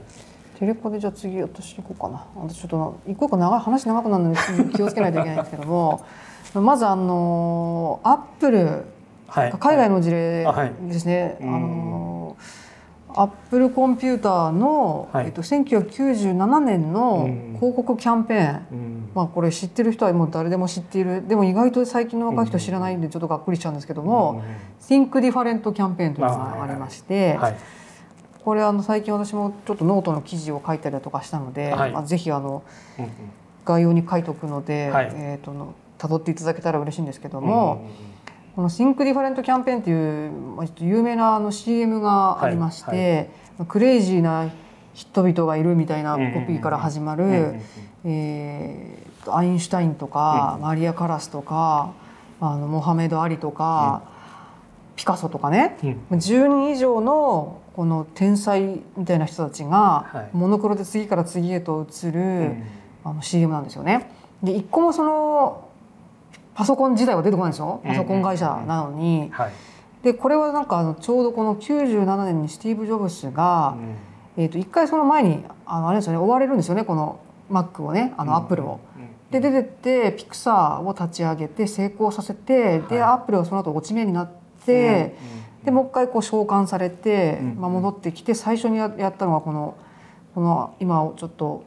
[0.58, 2.24] テレコでじゃあ次私行こうかな。
[2.34, 4.38] 私ちょっと一個一個長い話長くなるので
[4.74, 6.02] 気をつけないといけないんですけども、
[6.54, 8.84] まずあのアップル
[9.28, 10.46] はい海外の事例
[10.88, 11.36] ですね。
[11.42, 12.15] あうんの
[13.16, 15.26] アップルコンピューターの、はい。
[15.26, 17.54] えっと1997年のうん。
[17.56, 18.66] 広告キャンペーン。
[18.70, 19.10] うん。
[19.14, 21.26] まあこれ知ってる人はもう誰でも知っている。
[21.26, 24.42] でも意外と最近の若い人知らないんでちょっとがっくりしちゃうんですけども、
[24.80, 27.38] Think Different キャンペーンというのがありまして、
[28.44, 31.92] これあの最近私もちょっとノートの記事を書いたりだとかしたので、はい。
[31.92, 32.62] まあ、ぜひあの
[32.98, 33.10] うんうん。
[33.64, 35.10] 概要に書いておくので、はい。
[35.14, 37.88] えー、との辿っていただけたら嬉しいんですけどうんも、
[38.56, 40.32] この Think Different キャンペーンっていう、
[40.80, 44.50] 有名なあの CM がありまして、まあクレイジーな
[44.94, 47.56] 人々がいるみたいなコピーから始まる、
[48.04, 51.92] えーとアインシュタインとか、うんマリア・カラスとか
[52.40, 54.04] あのモハメド・アリとか、
[54.94, 56.18] ピカソとかねうん。
[56.18, 60.36] 10人以上のこの天才みたいな人たちがはい。
[60.36, 62.64] モノクロで次から次へと移る、うん。
[63.04, 64.10] あの CM なんですよね。
[64.42, 65.65] で一個もその
[66.56, 69.28] パソコン時代は出てこないんですよパソコン会社なのに。
[69.30, 69.52] はい。
[70.02, 73.76] でこれはなんかあのちょうどこの97年にスティーブ・ジョブズが、
[74.36, 74.42] うん。
[74.42, 78.80] えー、と一回その前にあのあれですよね追われるんですよねこの Mac をねあのアップルを。
[78.96, 79.30] うん。
[79.30, 83.10] で出てってピクサーを立ち上げて成功させて、ではい。
[83.10, 84.30] アップルはその後落ち目になっ
[84.64, 87.56] て、うんでもう一回こう召喚されて、うん。
[87.60, 89.76] まあ、戻ってきて最初にややったのがこの
[90.32, 91.64] この今ちょっと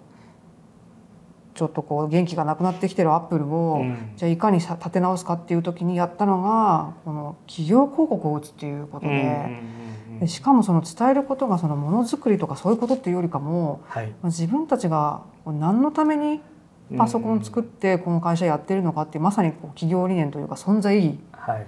[1.60, 4.14] ちょっとこう元気がなくなってきてるアップルを、うん。
[4.16, 14.08] じゃあいかにさ立て直すかっていう時にやったのがこの企業広告を打つっていうことで,、うんうんうんでしかもその伝えることがそのものづくりとかそういうことっていうよりかもはい。
[14.08, 16.42] まあ自分たちが何のために
[16.98, 21.20] パソコンを作ってこの会社やってるのかっていうまさにこう企業理念というか存在意義。
[21.34, 21.68] はい。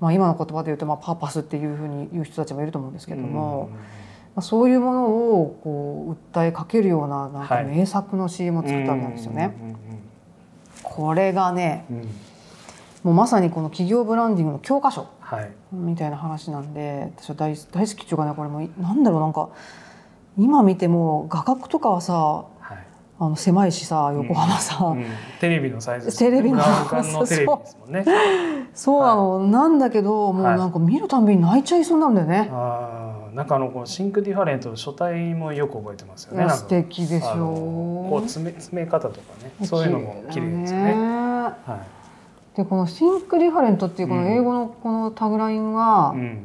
[0.00, 4.05] まあ、今の言葉で言うと、まあ、パーパスっていうふうに言う人たちもいると思うんですけども、うん
[4.36, 7.64] まあ、そういうものをこう訴えかけるようななんかはい。
[7.64, 9.56] 名作の CM を作ったわけなんですよね。
[9.60, 9.76] うんうん
[10.82, 11.96] これがねうん。
[11.96, 12.08] うん
[13.02, 15.50] もうまさにこの企業ブランディングの教科書はい。
[15.72, 19.48] みたいな話なんで私は大大好きっていうかねこれもなんだろうなんか
[20.36, 22.78] 今見ても画角とかはさはい。
[23.18, 25.06] あの狭いしさ横浜さ、うん。
[25.40, 26.06] テレビのサイズ。
[26.06, 28.04] ですテレビのテレビですもんね。
[28.74, 29.02] そう。
[29.02, 32.50] なの、なんだけどもうはいなんか見るたんびに泣いちゃいそうなんだよね。
[33.36, 36.48] なんかあのこの Think Different の書体もよく覚えてますよね。
[36.48, 37.46] 素敵でしょあの
[38.08, 41.84] こう詰め詰め方とかねそういうのも綺麗ですよねねは
[42.56, 46.38] でこの「Think Different」っていうこの英語のこのタグラインは、いうん。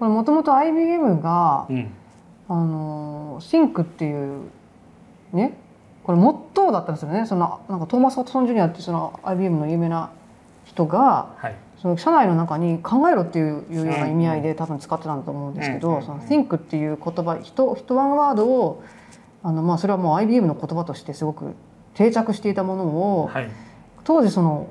[0.00, 1.90] これもともと IBM が、うん。
[2.48, 4.40] あの Think っていう
[5.32, 5.56] ね
[6.02, 7.26] これモットーだったんですよね。
[7.26, 10.10] そのなんかトーマス・ワトソン・ジュニアっていうその IBM の有名な
[10.64, 18.82] 人がはいその社内の中に考えろっていうような意味合いで多分使ってたんだと思うんですけど、うんその Think っていう言葉人人ワンワードを
[19.42, 21.54] あのまあそれはもう IBM の言葉としてすごく
[21.94, 23.50] 定着していたものを、はい。
[24.04, 24.70] 当時その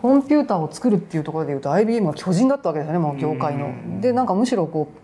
[0.00, 3.66] コンピューターを作るっていうところでいうと IBM は巨人だったわけですよねもう業界の。
[3.66, 4.00] うん。
[4.00, 4.98] でなんかむしろこう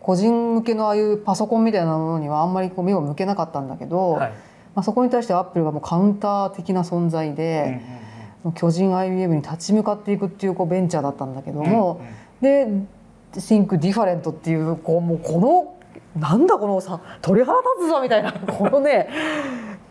[0.00, 4.30] 個人向けのああいうパソコンみたいなものにはあんまりこう目を向けなかったんだけど、はい。
[4.74, 8.05] まあ、そこに対してアップルがもうカウンター的な存在うんうん
[8.54, 12.00] 巨人 IBM に立ち向かっていくっていうこうベンチャーだったんだけども、
[12.40, 12.66] で
[13.32, 19.08] 「Think Different」っていうこうもうこのなんだこのさ鳥肌立つぞみたいな このね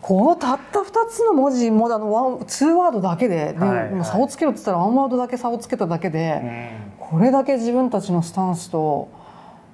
[0.02, 4.04] このたった2つの文字もうあのワン2ワードだけでで、はいはい。
[4.04, 6.12] 差をつけろって言ったらワンワードだけ差をつけただけうん。
[6.12, 9.08] で、これだけ自分たちのスタンスと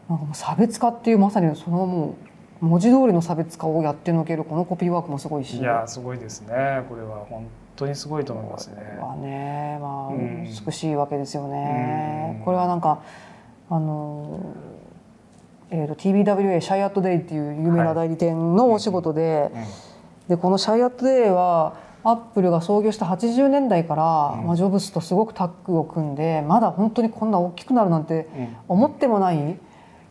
[0.09, 2.15] なんかもう差別化っていうまさにそのも
[2.63, 5.59] う文字通りの差別化をやってのけるこのコピーワークもすごいし。
[5.59, 12.37] いやすごいですねこれは本当にすごいと思いますねはね、まあ、うん美しいわけですよね。
[12.39, 13.03] うんこれはなんか、
[13.71, 14.41] あの。
[15.75, 19.51] えー、と TBWA シャイアットデイっていう有名な代理店のお仕事で,、
[20.29, 29.59] でこのシャイアットデイはアップルが創業した80年代から、うんまあ、ジョブズとすごくタッグを組んでまだ本当にこんな大きくなるなんてうん思ってもない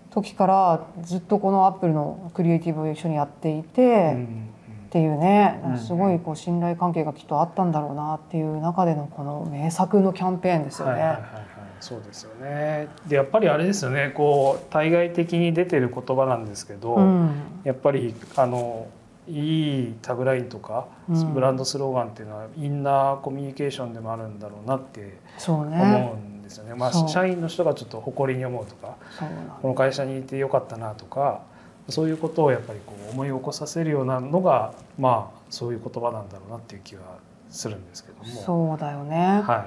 [0.09, 4.13] 時からずっとこのアップルのクリエイティブを一緒にやっていて。
[4.15, 4.50] うん
[4.91, 10.91] っていうねうんすごいこう信頼関係がきっとあったんだろうなっていう中でのこの名作のキャンペーンですよね。
[10.91, 11.43] はいはいはいはい、
[11.79, 12.89] そうですよね。
[13.07, 14.11] でやっぱりあれですよね。
[14.13, 17.31] こう対外的に出てる言葉なんですけど、うん
[17.63, 18.87] やっぱりあの
[19.29, 26.75] いいタグラインとか、うんブランドスローガンっていうのはインナーコミュニケーションでもあるんだろうなってそうね思うんですよね。
[26.75, 28.97] まあ社員の人がちょっと誇りに思うとか、
[29.61, 31.49] この会社にいてよかったなとか。
[31.89, 37.01] そういうことをやっぱりこう思い起こさせるようなのがまあそういう言葉なんだろうなっていう気は
[37.49, 38.25] するんですけども。
[38.25, 39.65] そうだよね、は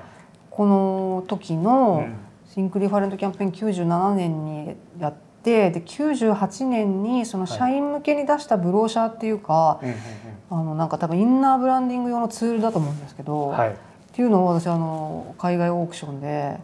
[0.50, 1.57] この時い。
[1.57, 2.14] のうん
[2.55, 9.94] シンクリファレントキャンペーン97年にやってで98年にその社員向けに出したブローシャーっていうか、うんうん
[10.50, 13.70] あのなんか多分インナーブランディング用のツールだと思うんですけど、うんはい。
[13.70, 13.74] っ
[14.12, 16.61] ていうのを私あの海外オークションで、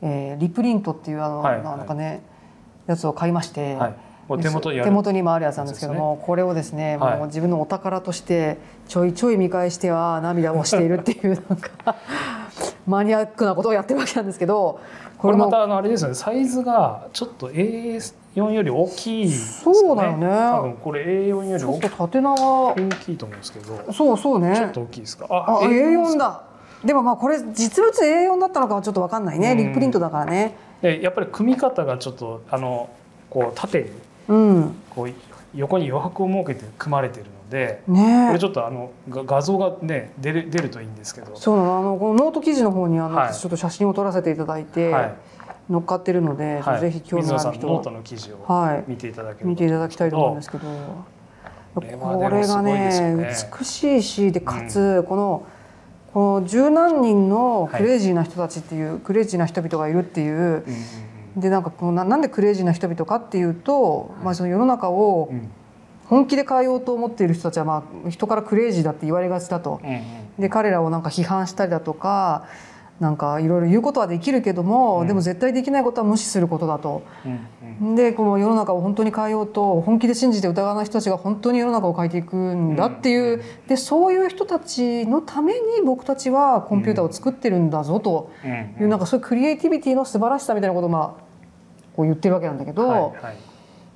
[0.00, 2.22] えーリプリントっていうあの、はいなんかね
[2.86, 3.94] やつを買いまして、はい。
[4.40, 7.18] 手元に手元にもあるやつなんですけども、これをですね、はい。
[7.18, 8.58] もう自分のお宝として
[8.88, 11.94] ちょいちょい見返しては涙をしているっていうなんか
[12.86, 14.78] マニアックなことをやってるわけなんですけど
[15.18, 16.14] これのまたあのあれですよね。
[16.14, 19.76] サイズがちょっと A4 より大きいですかね。
[19.76, 20.26] そうだよね。
[20.26, 22.34] 多分これ A4 よりちょっ大きと縦長。
[22.74, 23.92] 大きいと思うんですけど。
[23.92, 24.54] そうそうね。
[24.56, 25.26] ちょっと大きいですか？
[25.30, 26.42] あ A4 だ。
[26.84, 29.52] でもまあこれ実物 A4 だったのかはちょっと分かんないね。
[29.52, 29.58] うん。
[29.58, 30.54] リプリントだからね。
[30.82, 32.90] でやっぱり組み方がちょっとあの
[33.30, 33.90] こう縦に
[34.28, 35.12] うんこう
[35.54, 41.36] 横に余白を設けて組まれてるのでこねれちょっとあのが画像がね出る出るといいんですけど。
[41.36, 41.78] そうなの。
[41.78, 43.32] あのこのノート記事の方にあの、はい。
[43.32, 45.14] 私ちょっと写真を撮らせていただいて、はい。
[45.70, 46.80] 乗っかってるので、はい。
[46.80, 48.84] ぜひ興味水野ある人さんのノートはの記事をはい。
[48.88, 50.66] 見ていただければ見ていただきたいと思うんですけど。
[51.74, 51.80] こ
[52.30, 52.72] れがね
[53.16, 53.34] ね。
[53.58, 55.46] 美しいしでかつこの
[56.12, 60.62] この十何人のクレイジーな人たちっていう、クレイジーな人々がいるっていううんうん
[61.36, 65.38] でなんかこのななんでクレイジーな人々かっていうと、まあ、その世の中をうん。
[65.38, 65.50] うん
[66.06, 69.80] 本気で変えようと思っている人たちは、まあ、人からクレイジーだって言われがちだと。
[69.82, 70.02] うんうん。
[70.38, 72.44] で彼らをなんか批判したりだとか
[73.00, 75.06] なんかいろいろ言うことはできるけども、うん。
[75.08, 77.02] でも絶対できないことは無視することだと。
[77.24, 77.94] うんうん。
[77.94, 91.23] でこの世の中を本当に変えようと本気で信じて疑わない人たちが本当に世の中を変えていくんだっていう、うんでそういう人たちのために僕たちはコンピューターを作ってるんだぞとうんいう、なんかそういうクリエイティビティの素晴らしさみたいなことをまあ
[91.96, 93.36] こう言ってるわけなんだけど、はいはい。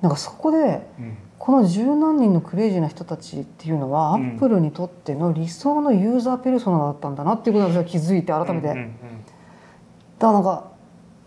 [0.01, 1.17] なんかそこでうん。
[1.37, 4.27] この十何人のクレイジーな人たちっていうのは、うん。
[4.31, 8.95] アップルにとっての理想のユーザーペルソナだったんだなっていうことに私は気づいて改めて、うんうん
[10.19, 10.71] だからなんか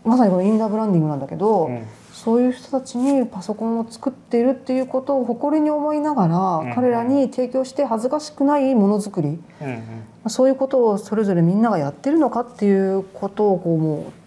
[0.05, 1.83] まさにこのインナーブランディングなんだけど、うん。
[2.11, 10.29] そういう人たちにパソコンを作っているっていうことを誇りに思いながら、うん彼らに提供して恥ずかしくないものづくりうんうん。
[10.29, 14.23] そういうことをそれぞれみんながやってるのかっていうことをこうもう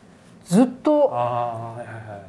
[0.47, 1.11] ずっと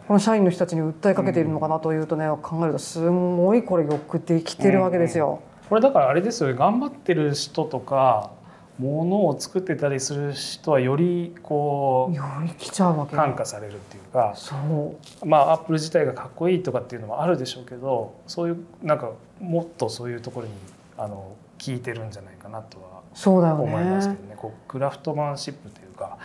[0.07, 5.41] この社員の人たちに訴えかけているのかなというとね、考えるとすごいこれよくできてるわけですよ。
[5.67, 8.31] これだからあれですよね頑張ってる人とか
[8.79, 15.25] ものを作ってたりする人はよりこより来ちゃうわうけ感化されるっていうかそう。
[15.25, 20.53] まあアップル自体がかっこいいとかっていうのもあるでしょうけどそういうなんかもっとそういうところに
[20.97, 24.35] あの聞いてるんじゃないかなとはそうだよ思いますけねどね。
[24.37, 26.17] こうクラフトマンシップというか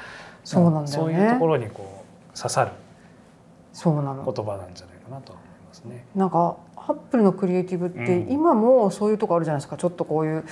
[0.45, 0.89] そうなんだよね。
[0.93, 2.71] そういうところにこう刺さる
[3.73, 4.25] そうなの。
[4.25, 6.05] 言葉なんじゃないかなとは思いますね。
[6.15, 8.33] なんかアップルのクリエイティブってうん。
[8.33, 9.77] 今もそういうとこあるじゃないですか。
[9.77, 10.45] ちょっとこういう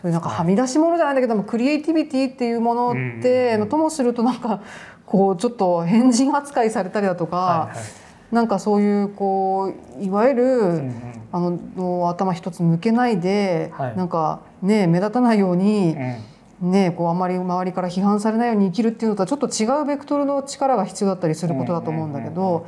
[0.00, 4.62] そういうなんかはみ出し物じゃないんだけどもクリエイティビティっていうものっうんて、ともするとなんか
[5.06, 8.34] こうちょっと変人扱いされたりだとか、はいはい。
[8.34, 13.96] なんかそういうこういわゆる、うんうんあのの頭一つ抜けないで、はい。
[13.96, 16.16] なんかね目立たないように、うん
[16.64, 22.66] ねこうあまり周りから批判されないように生きるっていうのとはちょっと違うベクトルの力が必要だったりすることだと思うんだけど。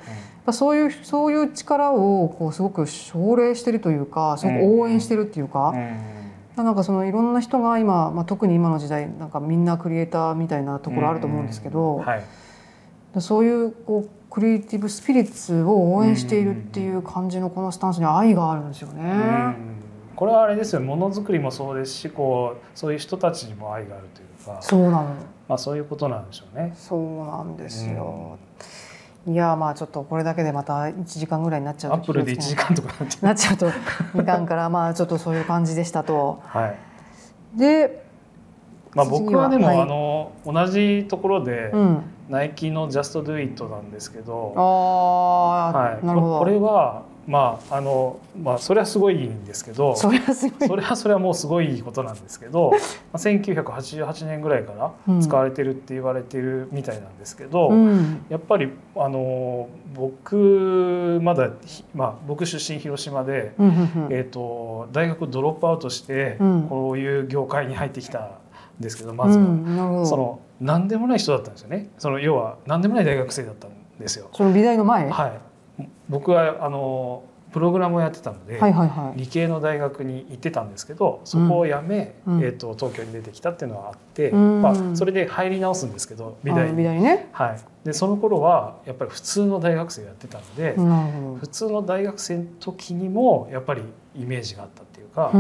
[0.53, 5.75] そういうそういう力をこうすごく奨励してるというかすごく応援してるっていうか、
[6.55, 12.23] なんかそのいろんな人が今、まあ、特に今の時代なんかみんなクリエイターみたいなところあると思うんですけど、はい
[13.21, 19.57] そういうこうクリエイティブスピリッツを応援しているっていう感じのこのスタンスに愛があるんですよね。
[20.17, 20.81] うんこれはあれですよ。
[20.81, 25.15] ものづくりもそうですしこうそういう人たちにも愛があるというか、そうなの。
[25.47, 26.73] まあ、そういうことなんでしょうね。
[26.75, 28.39] そうなんですよ。
[29.29, 36.41] いやまあちょっとこれだけでまた1時間ぐらいになっちゃうアップルで1時間とかなって なっちゃうといかんからまあちょっとそういう感じでしたと。
[36.47, 37.59] はい。
[37.59, 38.05] で、
[38.95, 39.81] まあ、僕はでも、はい。
[39.81, 46.39] あの同じところで、うん、ナイキの「Just Do It」なんですけど、ああ、はい、なるほど。
[46.39, 50.69] これはまああのまあそれはすごいんですけどそれはすごい。
[50.69, 52.71] それはそれはもうすごいことなんですけど、
[53.13, 63.73] まあ、1988年ぐらいからうん使われてるって言われてるみたいなんですけど、うん、やっぱりあの僕まだひ、まあ、僕出身広島で、うん、うん、
[64.11, 68.31] えー、と大学ドロップアウトしてうんこういう業界に入ってきたん
[68.79, 70.07] ですけどまずは。
[70.07, 74.29] その何でもない人だったんですよねその要は何でもない大学生だったんですよ。
[74.33, 75.09] その美大の前？
[75.09, 75.33] ははい、
[76.09, 79.21] 僕はあのプログラムをやってたので、い、はい、はい。
[79.21, 82.43] 理系の大学に行ってたんですけどそこを辞め、うん。
[82.43, 84.63] えー、と東京に出てきたっていうのがあって、うん。
[84.63, 86.85] まあ、それで入り直すんですけど美大あ美に。
[86.85, 87.29] 大ね。
[87.33, 93.83] はい、でその頃はやっぱり普通の大学生やってたので、なるほ普通の大学生の時にもやっぱり
[94.15, 95.33] イメージがあったっていうか、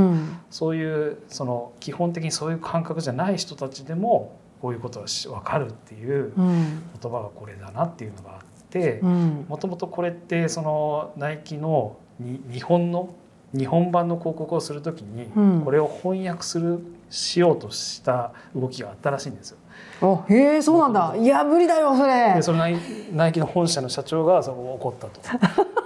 [0.48, 8.38] そういうその基本的にそういう感覚じゃない人たちでもこういうことがし分かるっていううん、言葉がこれだなっていうのがあっ
[8.70, 13.14] てうん、もともとこれってそのナイキのに日本の
[13.54, 19.58] 日本版の広告をする時にうんこれを翻訳するしようとした動きがあったらしいんですよ。
[20.02, 21.14] あ、へえ、そうなんだ。
[21.16, 22.42] いや、無理だよ、それで。
[22.42, 22.76] そのナイ
[23.12, 25.20] ナイキの本社の社長がそこ怒ったと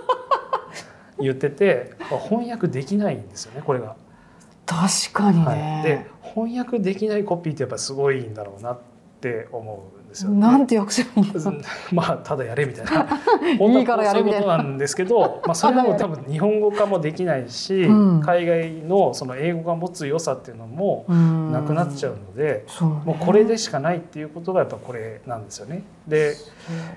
[1.20, 1.92] 言ってて
[2.28, 3.96] 翻訳できないんですよねこれが。
[4.64, 6.06] 確かにはい、でね。
[6.22, 8.78] 翻訳できないコピーってやっぱりすごいんだろうなっ
[9.20, 10.40] て思うんですよ、ね。
[10.40, 11.32] なんて訳せばいいん。
[11.92, 13.06] まあただやれみたいな。
[13.78, 18.20] いいからやれみたいなそういうことなんですけど、まあ、それはもう多分日本語化もできないし、うん。
[18.20, 21.52] 海外のその英語が持つ良さっていうのもうん。
[21.52, 22.94] なくなっちゃうので、そうね。
[23.06, 25.84] もうこれでしかないっていうことがやっぱこれなんですよね。
[26.06, 26.34] で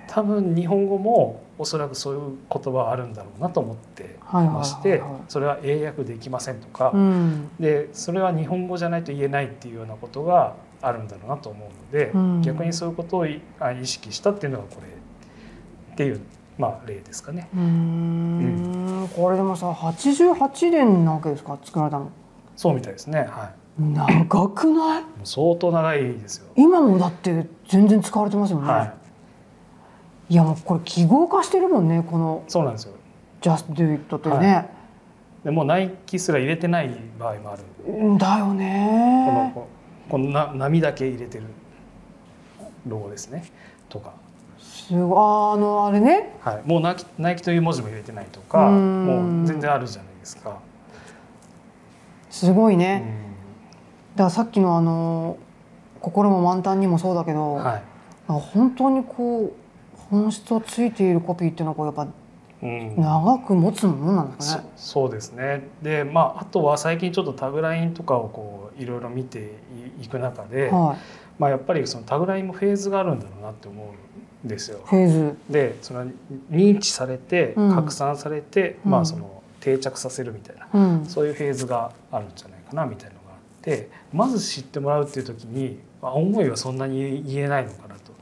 [0.07, 13.41] 多分日本語もおそらくそういう言葉あるんだろうなと思ってましてそれは英訳できませんとか、うん、でそれは日本語じゃないと言えないっていうようなことがあるんだろうなと思うので、うん逆にそういうことを意
[13.83, 14.87] 識したっていうのがこれ
[15.93, 16.19] っていう、
[16.57, 17.47] まあ、例ですかね。
[17.53, 22.09] うーんこれでもさ88年なわけですか作られたの
[22.55, 23.19] そうみたいですね。
[23.29, 25.03] は長くない？
[25.23, 26.45] 相当長いですよ。
[26.55, 28.93] 今もだって全然使われてますよね、は
[30.29, 30.33] い。
[30.33, 32.93] い、やもうこれ記号化してるもんねこのそうなんですよ。
[33.41, 34.69] 「Just Do It」ってね、
[35.43, 37.63] でもうナイキすら入れてない場合もある。
[37.87, 39.53] うんだよこのね
[40.09, 41.45] ここのな波だけ入れてる。
[42.87, 43.45] ロゴですね。
[43.89, 44.13] とか、
[44.59, 45.17] すごい。
[45.17, 46.35] ああのあれね。
[46.41, 49.05] はい、もうナイキナイキという文字も入れてないとかうん。
[49.05, 50.59] もう全然あるじゃないですか。
[52.29, 52.79] すごいうん。
[52.79, 53.03] ね、
[54.15, 55.37] だからさっきのあの
[56.01, 57.83] 心も満タンにもそうだけど、はい。
[58.27, 59.53] 本当にこう
[60.09, 62.07] 本質をついているコピーっていうのはこうやっぱ
[62.63, 64.63] うん長く持つものなんですね。
[64.77, 69.51] そうですねでまああとは最近ちょっとタグラインとかをこういろいろ見て
[70.01, 70.95] いく中で、は
[71.37, 73.93] まあ、やっぱりそのタグラインもフェーズがあるんだろうなって思
[74.43, 74.81] うんですよい、。
[74.85, 75.37] フェーズ。
[75.49, 76.05] でその
[76.49, 81.05] 認知されてうん拡散されて、うんまあ、その定着させるみたいな、うん。
[81.05, 88.13] そういうフェーズがあるんじゃないかなみたいなのがあってまず知ってもらうっていう時に、まあ、思いはそんなに言えないのかなと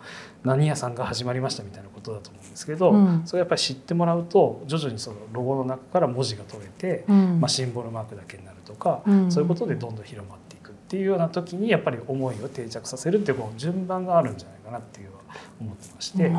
[0.44, 15.24] 何屋さんが始まりましたみたいなことだと思うんですけど、うんそれやっぱり知ってもらうと徐々にそのロゴの中から文字が取れて、うんまあ、シンボルマークだけになるとか、うんそういうことでどんどん広まっていくっていうような時にやっぱり思いを定着させるっていうこう順番があるんじゃないかなっていうのは
[15.60, 16.32] 思ってまして。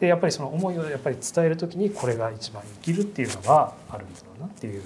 [0.00, 4.82] でやっぱりその思いをやっぱり伝える時にこれが一番生きるっていうのがあるんだろうなっていう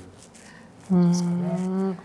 [0.91, 0.99] ど。
[0.99, 1.99] うですかねん。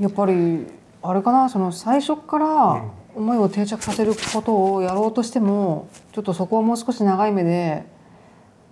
[0.00, 0.66] やっぱり
[1.02, 7.84] あれかなその最初から思いを定着させることをやろうとしてもちょっとそこはもう少し長い目で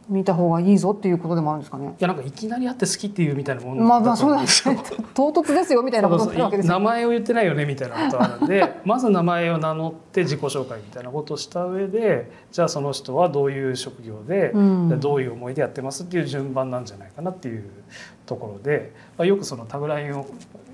[0.09, 1.86] 見た方がいいぞっていうことでもあるんですかね。
[1.86, 3.78] いやなんかいきなり会って好きっていうみたいなもん。
[3.78, 4.74] まあまあそうだねですよ。
[5.14, 8.74] 唐突ですよみたいなことになるわけですよ名前を言ってないよねみたいなことあるんで。
[8.84, 15.01] まず名前を名乗って自己紹介みたいなことをした上でじゃあその人はどういう職業で、うん。
[15.01, 17.64] どういう思いでやってますっていう順番なんじゃないかなっていう
[18.27, 20.27] ところで、まあ、よくそのタグラインを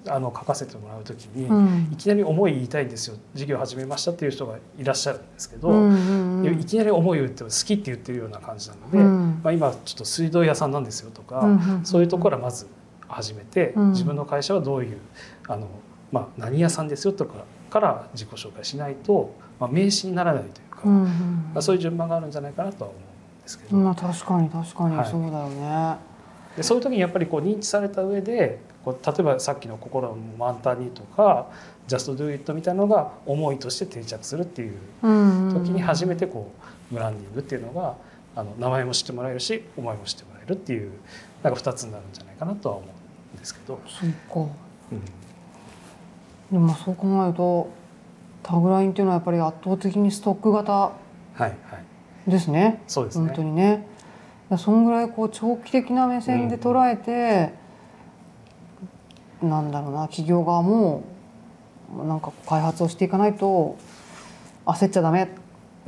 [0.07, 1.89] あの書かせてもらう時に、うん。
[1.93, 3.17] いきなり思い言いたいんですよ。
[3.35, 6.61] 事業始めましたっていう人がいらっしゃるんですけど、うんうんうん。
[6.61, 9.41] いきなり思いを言って好きって言ってるような感じなので、うん。
[9.43, 12.67] まあ、今ちょっと水道屋さんなんですよとか、うんうんそういうところからまず
[13.09, 13.91] 始めて、うん。
[13.91, 14.99] 自分の会社はどういう
[15.47, 15.69] あの、
[16.13, 21.05] まあ、何屋さんですよとかから自己紹介しないと、まあ、名刺にならないというか、うん
[21.55, 25.11] まあ、そういう順番があるんじゃないかなとは思うんですけど、うんまあ確かに確かにはい。
[25.11, 26.08] そうだよね。
[26.59, 31.47] でそういう時にやっぱりこう認知された上でこう例えばさっきの「心も満タンに」とか
[31.87, 36.51] 「Just Do It」みたいなのが思いとして定着するっていううん時に初めてこ
[36.91, 37.95] うブランディングっていうのが
[38.35, 40.91] あの名前も知ってもらえるし思いも知ってもらえるっていう
[41.45, 44.11] なんか2つになるんじゃないかなとは思うんですけど、そう
[44.47, 44.51] か。
[44.91, 45.01] うん
[46.51, 47.69] でもまあそう考えると
[48.43, 50.93] タグラインっていうのはやっぱり圧倒的にストック型は
[51.39, 51.55] いはい
[52.31, 52.83] ですね。
[52.87, 53.87] そうですね本当にね。
[54.57, 57.53] そんぐらいこう長期的な目線で捉えて、
[59.43, 61.05] なんだろうな企業側も
[62.07, 63.77] なんか開発をしていかないと
[64.65, 65.29] 焦っちゃダメ。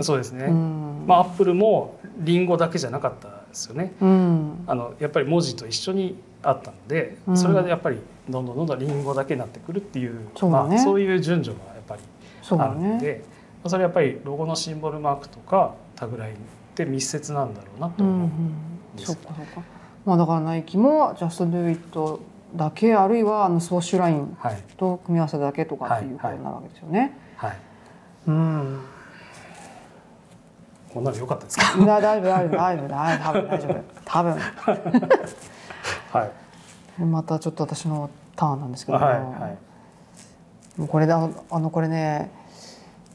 [0.00, 1.04] そうですね、うん。
[1.06, 4.64] まあアップルもリンゴだけじゃなかったですよねうん。
[4.66, 7.98] あのやっぱり文字と一緒にあったので、うんそれがやっぱり
[8.28, 12.02] どんどんどんどんリンゴだけになってくるっていうそうだねまあ、そういう順序がやっぱり
[12.50, 12.74] あ。
[12.74, 13.24] るので、
[13.62, 16.36] まあそれやっぱりロゴのシンボルマークとかタグラインっ
[16.84, 18.96] て密接なんだろうなとうんう思うん。
[18.96, 19.62] ですそっかそっか。
[20.04, 22.20] まあだからナイキも Just Do It
[22.56, 24.62] だけあるいはあのスウォッシュラインはい。
[24.76, 27.16] と組み合わせだけとかっていうことになるわけですよね。
[27.36, 27.56] はい。
[28.26, 28.80] うん。
[30.92, 31.78] こんなの良かったですか？
[31.84, 33.84] だ大丈夫大丈夫大丈夫大丈夫大丈夫。
[34.04, 34.32] 多分。
[36.12, 36.30] は
[36.98, 37.02] い。
[37.02, 39.56] またちょっと私のターンなんですけども、はいは
[40.84, 40.88] い。
[40.88, 42.30] これだあのこれね、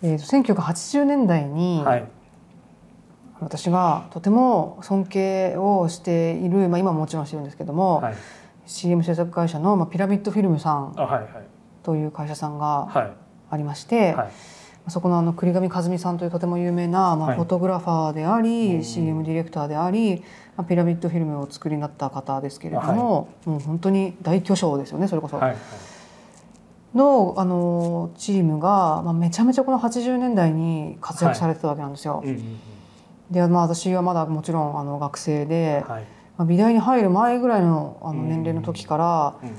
[0.01, 2.05] えー、と1980年代に、はい
[3.41, 8.15] 私がとても尊敬をしている、まあ、今ももちろんしてるんですけども、はい。
[8.65, 10.95] CM 制作会社の、まあ、ピラミッドフィルムさん
[11.83, 13.25] という会社さんがはい。
[13.47, 14.31] ありまして、はい。
[14.87, 18.83] そこのあの栗上和美さんというとても有名な、まあ、はいフォトグラファーであり、うん。
[18.83, 20.23] CM ディレクターであり、
[20.55, 25.37] まあ、ピラミッドフィルムをお作りになった方ですけれども、もう本当に大巨匠ですよねそれこそ。
[25.37, 25.49] はい。
[25.49, 25.57] はい。
[26.95, 32.21] のあのチームが、まあ、めちゃめちゃこの80年代に活躍されてたわけなんですよ。
[32.23, 32.59] うんうんうん
[33.31, 36.03] で、まあ、私はまだもちろんあの学生で、はい。
[36.37, 38.29] まあ、美大に入る前ぐらいのあのうん。
[38.29, 39.55] 年齢の時から、うんうん。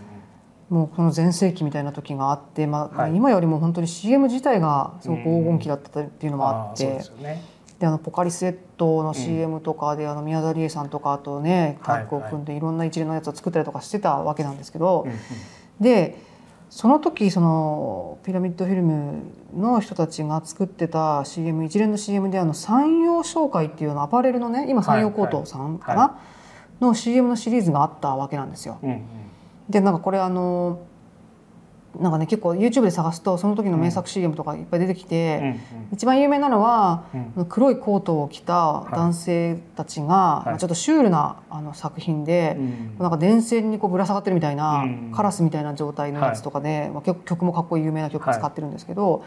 [0.68, 3.14] もうこの全盛期みたいな時があって、まあはい。
[3.14, 6.86] 今よりも本当に CM 自体がすごく黄金期だったっていうのもあって。
[6.86, 7.00] う
[7.78, 15.18] であのポカリスエットの CM とかで、あの宮沢りえさんとかあとねタッグを組んでいろんな一連のやつを作ったりとかしてたわけなんですけど、うんうん。
[15.80, 16.16] で
[16.68, 19.22] その時そのピラミッドフィルム
[19.54, 26.18] の人たちが作ってた CM 一連の CM であの山陽商会っていうのアパレルのね今山陽コートさんかな、は
[26.80, 28.78] の CM のシリーズがあったわけなんですよ。
[28.82, 29.02] うんうん
[29.68, 30.86] でなんかこれあの
[32.00, 35.56] なんかね結構 YouTube で探すとその時の名作 CM とかいっぱい出てきて、
[35.92, 37.04] 一番有名なのは
[37.36, 37.46] うん。
[37.46, 40.08] 黒いコートを着た男性たちが、い。
[40.08, 49.24] まあちょっとシュールなあの作品で、うんなんか電線にこうぶら下がってるみたいな、うんカラスみたいな状態のやつとかで、まあ、曲もかっこいい有名な曲使ってるんですけど、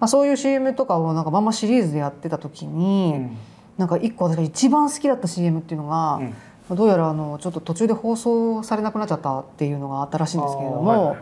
[0.00, 3.36] まあ、そういう CM とかをなんかまんまシリーズでやってた時に、うん。
[3.78, 6.34] なんか一個私が一番好きだった CM っていうのが、うん。
[6.76, 11.16] どうやらあのちょっと途中で放送されなくなっちゃったっていうのがあったらしいんですけれども、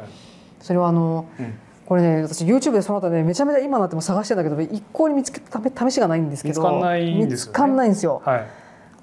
[0.62, 1.54] それはあのうん。
[1.84, 5.60] これね私 YouTube でその後ねめちゃめちゃ今になっても探してんだけど一向に見つけた
[5.90, 7.26] 試しがないんですけど見つかんないんですよね。
[7.26, 8.22] 見つかんないんですよ。
[8.24, 8.46] はい。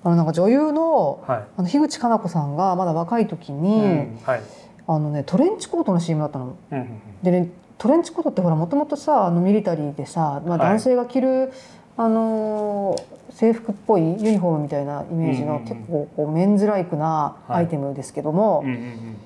[0.03, 1.43] あのなんか女優のはい。
[1.57, 4.41] あの樋口かな子さんがまだ若い時に、うんはい。
[4.88, 6.55] あのねトレンチコートの CM だったの。
[6.72, 6.88] うんうん
[7.22, 10.70] でねトレンチコートってほらもともとさあのミリタリーでさ、まあ、はい。
[10.72, 11.51] 男性が着る、
[11.97, 19.18] あのー制服っぽいユニフォームみたいなイメージの、うんうんうん結構こうメンズライクなアイテムですけども、うんうんうん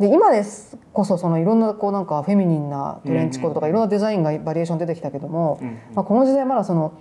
[0.00, 5.60] で今ですこそそのいろんなこうなんかフェミニンなトレンチコートとかうんいろんなデザインがバリエーション出てきたけども、
[5.94, 6.98] まあ、この時代まだその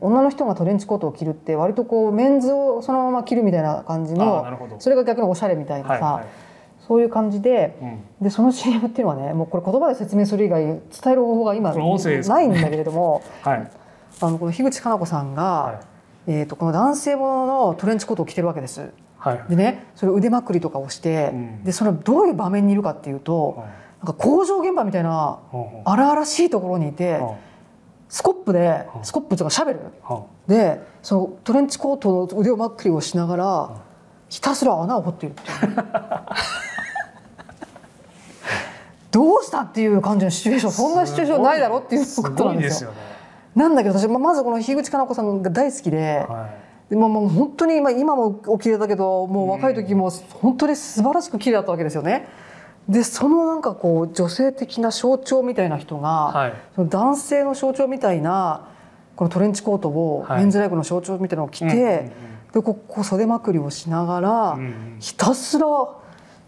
[0.00, 6.24] 女の人がトレンチコートを着るって割とこうメンズをそのまま着るみたいな感じのそれが逆におしゃれみたいなさ、
[6.88, 13.70] そういう感じでうんでその CM っていうのはねもうこれ言葉で説明する以外伝える方法が今ないんだけれども はい。
[14.20, 15.94] あのこの樋口かな子さんが、はい。
[16.26, 18.90] えー、とこの男性もののトレンチコートを着てるわけです。
[19.24, 21.64] はいでねそれ腕まくりとかをして、うん。
[21.64, 23.68] でそのどういう場面にいるかっていうと、はい。
[24.00, 25.38] なんか工場現場みたいな
[25.86, 27.36] 荒々しいところにいて、は
[28.10, 29.80] スコップでうんスコップとかシャベル
[30.46, 33.70] でそのトレンチコートの腕をまくりをしながら
[34.28, 35.76] ひたすら穴を掘っているっていう。
[39.10, 42.60] どうしたっていう感じのシチュエーションそんなシチュエーションないだろっていうこすとごなんでよ。
[42.60, 42.96] いですすよね。
[43.54, 52.28] なんだけど私ままずこの樋口かな子さんが大好きで,、はでももう本当に今今もお綺麗だけどもう若い時も本当に素晴らしく綺麗だったわけですよね。
[52.88, 56.54] でそのなんかこう女性的な象徴みたいな人が、はい。
[56.74, 58.68] その男性の象徴みたいな
[59.16, 60.38] このトレンチコートを、はい。
[60.40, 62.12] メンズライクの象徴みたいなのを着て、うんうんうん
[62.54, 64.58] でこう袖まくりをしながら、
[65.00, 65.66] ひたすら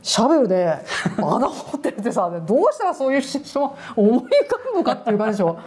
[0.07, 0.73] シャベルで
[1.19, 4.29] 穴を掘ってるってさどうしたらそういうシチュエーションを思い浮か
[4.73, 5.59] ぶのかっていう感じでしょ。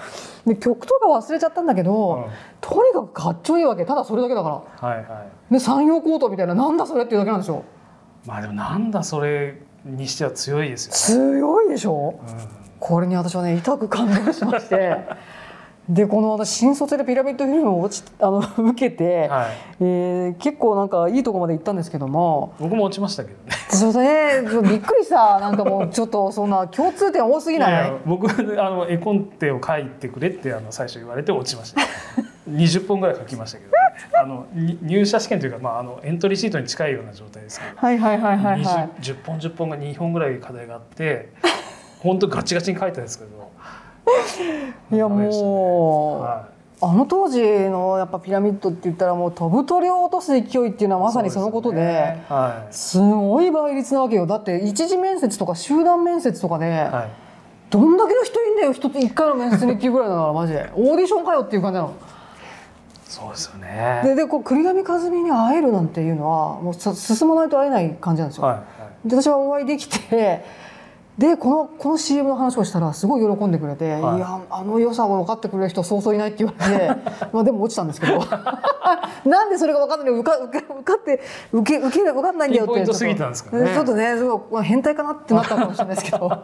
[0.48, 2.26] で曲とか忘れちゃったんだけど、うん。
[2.62, 3.86] とにかくかっちょいいわけ。
[3.86, 4.88] ただそれだけだから。
[4.90, 5.54] はいはい。
[5.54, 7.66] で山陽コートみたいななんだそれっていうだけなんでしょ。
[8.26, 11.38] まあでもなんだそれにしては強いですよね。
[11.38, 12.18] 強いでしょ。
[12.26, 12.36] うん。
[12.80, 14.98] これに私はね痛く感動しまして
[15.90, 19.58] でこの私新卒でピラミッドフィルムを落ちあの受けて、はい。
[19.82, 22.54] えー結構なんかいいとこまで行ったんですけども。
[22.60, 23.52] 僕も落ちましたけどね。
[23.70, 25.40] それねびっくりした。
[25.40, 27.90] なんかもうちょっとそんな共通点多すぎない？
[27.90, 31.82] いや僕あの絵コンテを書いてくれってあの最初言われて落ちました。
[32.50, 33.78] 20本ぐらい書きましたけど、ね、
[34.22, 41.30] あのに入社試験というか、まあ、あのエントリーシートに近いような状態ですけど、はいはいはいはいは20 10本10本が2本ぐらい課題があって
[42.00, 43.49] 本当ガチガチに書いたんですけど
[44.92, 46.50] いいやもう、は
[46.82, 52.26] あの当時のやっぱピラミッドって言ったらもう飛ぶ鳥を落とす勢いっていうのはまさにそのことでね。
[52.30, 54.26] はすごい倍率なわけよ。
[54.26, 57.10] だって一次面接とか集団面接とかで、いはい。
[57.70, 60.70] どんだけの人いんだよ一つ一回の面接にっていうぐらいだからマジで。
[60.74, 61.94] オーディションかよっていう感じなの。
[63.04, 64.02] そうですよね。
[64.06, 68.46] ででこう栗上和美に会えるなんていうのはもうさ進まないと会えない感じなんですよ。
[68.46, 68.62] はいは
[69.06, 69.10] い。
[69.10, 70.46] で私はお会いできて
[71.20, 74.18] でこのこの CM の話をしたらすごい喜んでくれて「はい。
[74.18, 76.88] い、やあの良さを分かってくれる人そうそういない」って言われて
[77.34, 78.24] まあでも落ちたんですけど。
[79.26, 81.20] なんでそれが分かんない受か受か受かって
[81.52, 82.74] 受け受け受かんないんだよって。
[82.74, 83.74] ピンポイントすぎたんですかね。
[83.74, 86.32] ちょっとねすごいまあ変態かなってなったかもしれないですけど。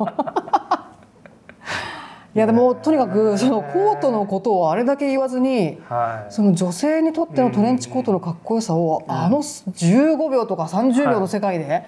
[2.35, 6.33] いやでもとにかくそのコートのことをあれだけ言わずにはい。
[6.33, 11.85] その女性にとってのトレンチコートのかっこよさをあの15秒とか30秒の世界で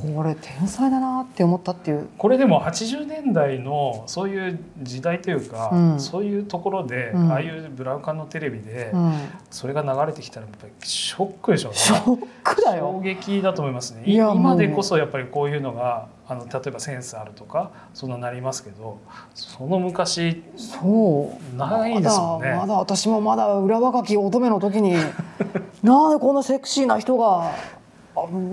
[0.00, 2.08] これ天才だなって思ったっていう。
[2.18, 6.00] これでも80年代のそういう時代というか、うん。
[6.00, 7.32] そういうところで、うん。
[7.32, 9.12] ああいうブラウン管のテレビで、うん。
[9.50, 11.78] それが流れてきたらやっぱりショックでしょうね。
[11.78, 14.02] ショックだ衝よ撃だと思いますね。
[14.06, 18.98] 今でこそやっぱりこういうのがあの例えばセンスあるとかそんななりますけど
[19.34, 21.56] その昔そう。
[21.56, 22.50] ないですもんね。
[22.50, 24.94] まだまだ私もまだ裏若き乙女の時に
[25.82, 27.52] なんでこんなセクシーな人があ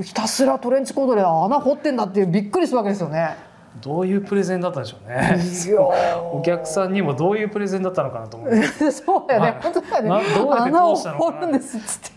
[0.01, 3.35] ひたすらトレンチコートで穴掘ってんだってびっくりするわけですよね。
[3.81, 5.39] どういうプレゼンだったんでしょうね。
[6.31, 9.59] お客さんにもどういうプレゼンだったのかなと思ってーそうだよね、はい。
[9.61, 10.09] 本当だよね。
[10.09, 11.49] などうやって通したのか。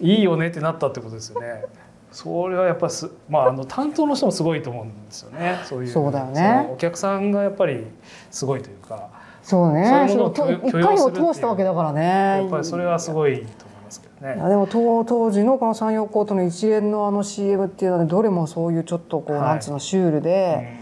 [0.01, 1.65] いいよねってなったってことですよね。
[2.13, 5.61] それはやっぱりす、まあ、あの担当の人もすごいと思うんですよね。
[5.65, 5.89] そういう。
[5.89, 6.69] そうだよね。
[6.71, 7.87] お客さんがやっぱり
[8.31, 9.09] すごいというか。
[9.43, 9.87] そうね。
[9.87, 11.27] そういうものをそれを許一回を許容するっていう。
[11.33, 12.03] 通したわけだからね。
[12.43, 13.66] やっぱりそれはすごいと
[14.21, 14.35] ね。
[14.37, 19.45] いやでも当当時のこの山陽コートの一連のあの CM っていうのはねどれもそういうちょっとこう、はい。
[19.49, 20.79] なんつうのシュールで、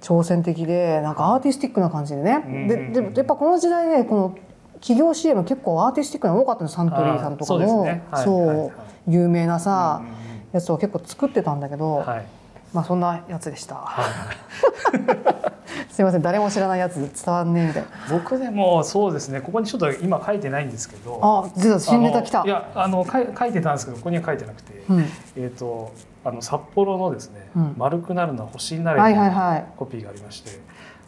[0.00, 2.68] 挑戦的でなんかアーティスティックな感じでね、うん。
[2.68, 4.38] ででもやっぱこの時代ねこの
[4.80, 8.02] 企業 CM 結構アーティスティックなの多かったのサントリーさんとかあーそうね。
[8.10, 8.24] はい。
[8.24, 8.72] そう。
[9.08, 10.18] 有名なさ、うんうんうん。
[10.52, 12.26] やつを結構作ってたんだけど、はい
[12.72, 13.76] まあそんなやつでした。
[13.76, 15.48] はい。
[15.92, 16.22] すいません。
[16.22, 17.88] 誰も知らないやつ伝わんねえみたいな。
[18.10, 19.40] 僕でもそうですね。
[19.40, 21.18] ここにちょっと今書いてないんですけど。
[21.22, 22.42] あ実は新ネタ来た。
[22.44, 25.04] いやあの書い書いてたんですけどここには書いてなくて、うん、
[25.36, 25.92] えっ、と
[26.24, 27.74] あの札幌のですね、うん。
[27.76, 29.64] 丸くなるのは星になれはいとはいいうはい。
[29.76, 30.60] コピーがありまして、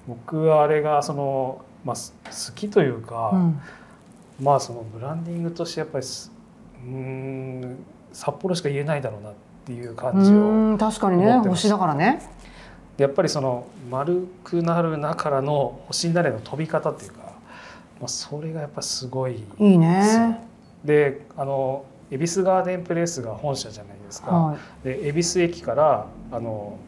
[0.09, 2.15] 僕はあれがそのまあす
[2.51, 3.61] 好きというか、うん。
[4.41, 6.33] まあそのブランディングとしてやっぱりす
[6.85, 7.77] うーん
[8.13, 9.39] 札幌しか言えないだろうなって
[9.69, 12.21] いうう感じを確かにね星だからね。
[12.99, 17.19] やっぱりその丸くなるなからの星になれの飛び方っていうか、
[17.99, 19.47] まあ、それがやっぱすごいいいで
[20.03, 20.29] すよ。
[20.29, 20.51] ね
[20.85, 24.85] であの恵比寿ガーデンプレイスが本社じゃないですか、はい。
[24.85, 26.79] で恵比寿駅からあの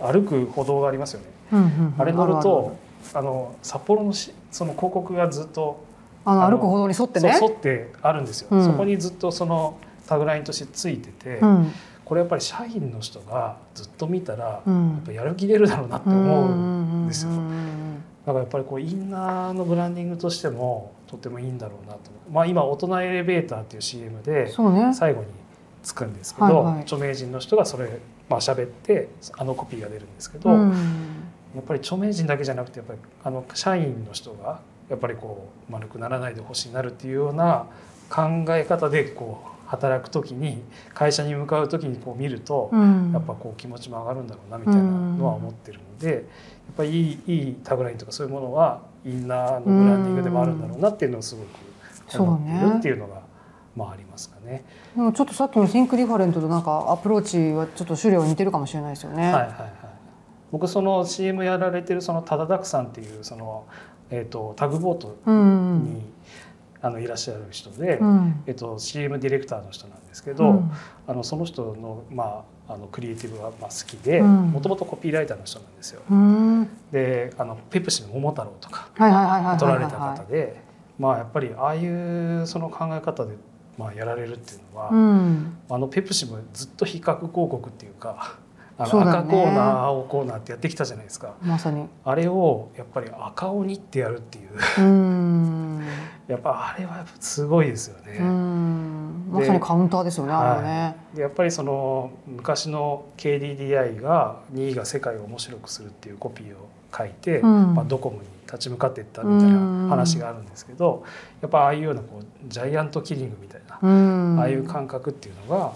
[0.00, 1.94] 歩く歩道がありますよね、うんうんうん。
[1.98, 2.76] あれ乗るあと
[3.14, 5.84] あの札幌のしその広告がずっと
[6.24, 7.38] あの歩く歩道に沿ってね。
[7.40, 8.64] 沿ってあるんですよ、うん。
[8.64, 11.72] そこにずっとそのタグラインとしてついてて、うん
[12.06, 14.92] これやっぱり社員の人がずっと見たら、うん。
[14.92, 16.54] やっぱやる気出るだろうなって思う
[17.04, 22.12] んですよ、だからやっぱりこうインナーのブランディングとしてもとてもいいんだろうなと。
[22.30, 24.52] まあ今大人エレベーターっていう CM うんで
[24.94, 25.26] 最後に
[25.82, 26.82] つくんですけど、はいはい。
[26.82, 27.98] 著名人の人がそれ
[28.28, 30.70] まあ喋ってあのコピーが出るんですけど、うん。
[31.56, 37.66] やっぱり著名人だけじゃなくてやっぱりあの社員の人がやっぱりこう丸くならないでほしいなるっていうような
[38.08, 40.62] 考え方でこう働く時に
[40.94, 46.22] 会社に向かう時にこう見ると、うんやっぱこう気持ちも上がるんだろうなみたいなのは思ってるので、やっ
[46.76, 53.22] ぱりいいいいタグラインとかそういうものはインナーのブランディングでもあるんだろうなっていうのをすごく思っているっていうのが
[53.74, 54.64] まあありますかね。
[54.94, 59.24] でもちょっとさっきの「Think Different」となんかアプローチはちょっと種類は似てるかもしれないですよね。
[59.24, 59.50] はいはいはい。
[60.52, 63.64] 僕その CM やられてるその多田拓さんっていうその
[64.10, 66.02] えっ、とタグボートうんに、
[66.86, 68.42] あのいらっしゃる人で、うん。
[68.46, 70.70] えっと CM ディレクターの人なんですけど、うん。
[71.06, 74.50] あのその人のまああのクリエイティブがまあ好きで、うん。
[74.52, 76.02] もともとコピーライターの人なんですよ。
[76.08, 76.68] うん。
[76.92, 78.88] であのペプシの桃太郎とか
[79.58, 80.60] 撮られた方で、
[80.98, 83.34] まあやっぱりああいうその考え方で
[83.76, 85.58] まあやられるっていうのは、うん。
[85.68, 88.38] あのペプシもずっと比較広告っていうか。
[88.78, 91.34] あの赤コーナー青コーナーってやってきたじゃないですか。
[91.42, 91.88] まさに。
[92.04, 94.82] あれをやっぱり赤鬼ってやるっていう。
[94.82, 95.82] うん。
[96.28, 98.18] やっぱあれはすごいですよね。
[98.20, 99.28] うん。
[99.30, 100.96] まさにカウンターですよねあれはね。
[101.14, 107.74] でやっぱりその昔の KDDI が2位が世界を面白くするっていうコピーを書いて、うん。
[107.74, 111.02] まあ、ドコモに立ち向かっていったみたいな話があるんですけど、
[111.40, 114.38] やっぱああいうようなこうジャイアントキリングみたいな、うん。
[114.38, 115.72] ああいう感覚っていうのが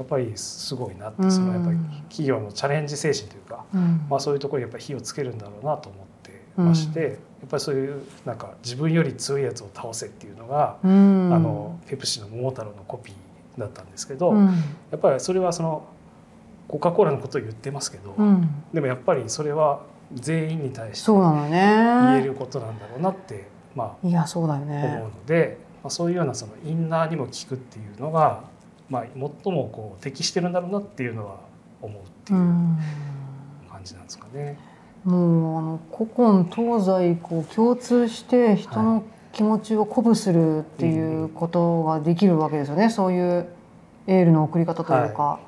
[0.00, 1.30] やっぱりすごいなって、うん。
[1.30, 1.78] そのやっぱり
[2.08, 4.06] 企業のチャレンジ精神というか、うん。
[4.08, 7.12] まあ、そういうところにやっぱり火をつけるんだろうなと思ってまして、うん。
[7.12, 7.18] やっ
[7.50, 11.30] ぱりそういうなんか自分より強いやつを倒せっていうのが、うん。
[11.34, 14.46] あのペプシの桃太郎のコピーだったんですけど、うん。
[14.46, 14.52] や
[14.96, 15.86] っぱりそれはその
[16.66, 18.48] コカ・コーラのことを言ってますけど、うん。
[18.72, 19.82] でもやっぱりそれは
[20.14, 24.94] 全員に対して言えることなんだろうなって、まいやそうだよあ、ね。
[24.96, 28.44] 思うので、まあ、そういうようなそのインナーにも効くっていうのが、
[28.90, 31.36] まあ、最もこう適してるんだろうなっていうのは
[31.80, 32.78] 思うってういうん。
[33.70, 34.58] 感じなんですかね。
[35.04, 43.46] もうあの古今東西こう共通して人の気持ちを鼓舞するっていうことができるわけですよね、そういう
[44.06, 45.38] エールの送り方というか。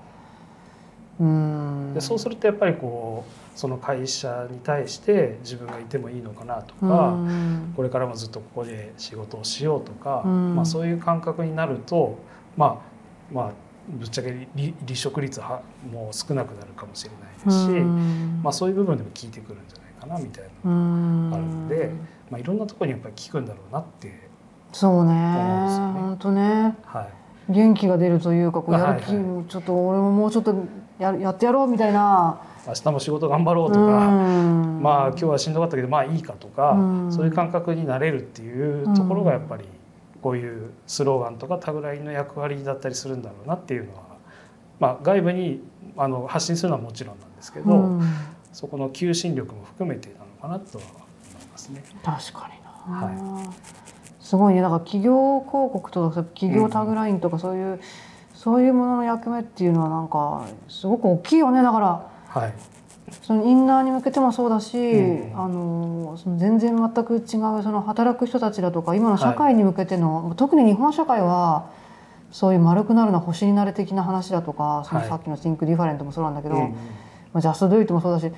[1.20, 1.92] うん。
[1.94, 7.74] でそうするとやっぱりこうその会社に対して自分がいてもいいのかなとうか、ん。
[7.76, 10.54] これからもずっとここで仕事をしようとか、うん。
[10.54, 12.18] まあ、そういう感覚になると
[12.56, 12.91] まあ
[13.30, 13.50] まあ
[13.88, 15.60] ぶっちゃけ離離職率は
[15.92, 18.40] もう少なくなるかもしれないですし、うん。
[18.42, 21.90] まあ、そういう部分でも効いてくるんじゃないかなみたいな、うんあるんで
[22.30, 24.18] まあ、いろんなところにやっぱり効くんだろうなって、
[24.72, 25.12] そうね。
[25.12, 26.76] 本当ね。
[26.84, 27.02] は
[27.48, 30.54] い、元気が出るというかこうやる気、はいはちょっと俺ももうちょっと
[30.98, 32.40] ややってやろうみたいな。
[32.66, 34.80] 明日も仕事頑張ろうとか、うん。
[34.80, 37.12] まあ今日はしんどかったけどまあいいかとか、うん。
[37.12, 39.64] そういう感覚になれるっていうところがやっぱり
[40.22, 44.02] こういうスローガンとかタグラインの役割だったりするんだろうなっていうのは、
[44.78, 45.62] まあ、外部に
[45.96, 48.02] あの発信するのはもちろんなんですけど、うん。
[48.52, 51.82] そこの求心力も含めてなのかなとは思いますね。
[52.02, 53.54] 確かにな、は
[54.20, 54.60] すごいね。
[54.60, 57.80] だから企業広告とか企業タグラインとかそういう、
[58.34, 61.62] そういうものの役目っていうのはなんかすごく大きいよね。
[61.62, 62.54] だからはい、
[63.22, 65.38] そのインナーに向けてもそうだし、うん。
[65.38, 67.38] あのその全然全く違うそ
[67.70, 71.70] の働く人たちだとか今の社会に向けての、特に日本社会は
[72.30, 76.60] そういう丸くなるのは星になれ的な話だとかそのはいさっきの「Think Different」もそうなんだけど、うん
[77.32, 78.32] まあ、ジャストドゥイットもそうだし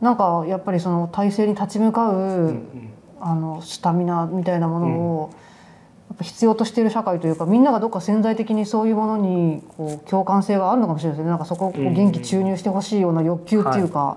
[0.00, 2.90] なんかやっぱりその体制に立ち向かう、うんうん。
[3.20, 5.30] あのスタミナみたいなものを、
[6.08, 14.16] やっぱ必要としている社会というかみんながどっか潜在的にそういうものにこう共感性があるのかもしれないですねなんかそこを元気注入してほしいような欲求っていうか、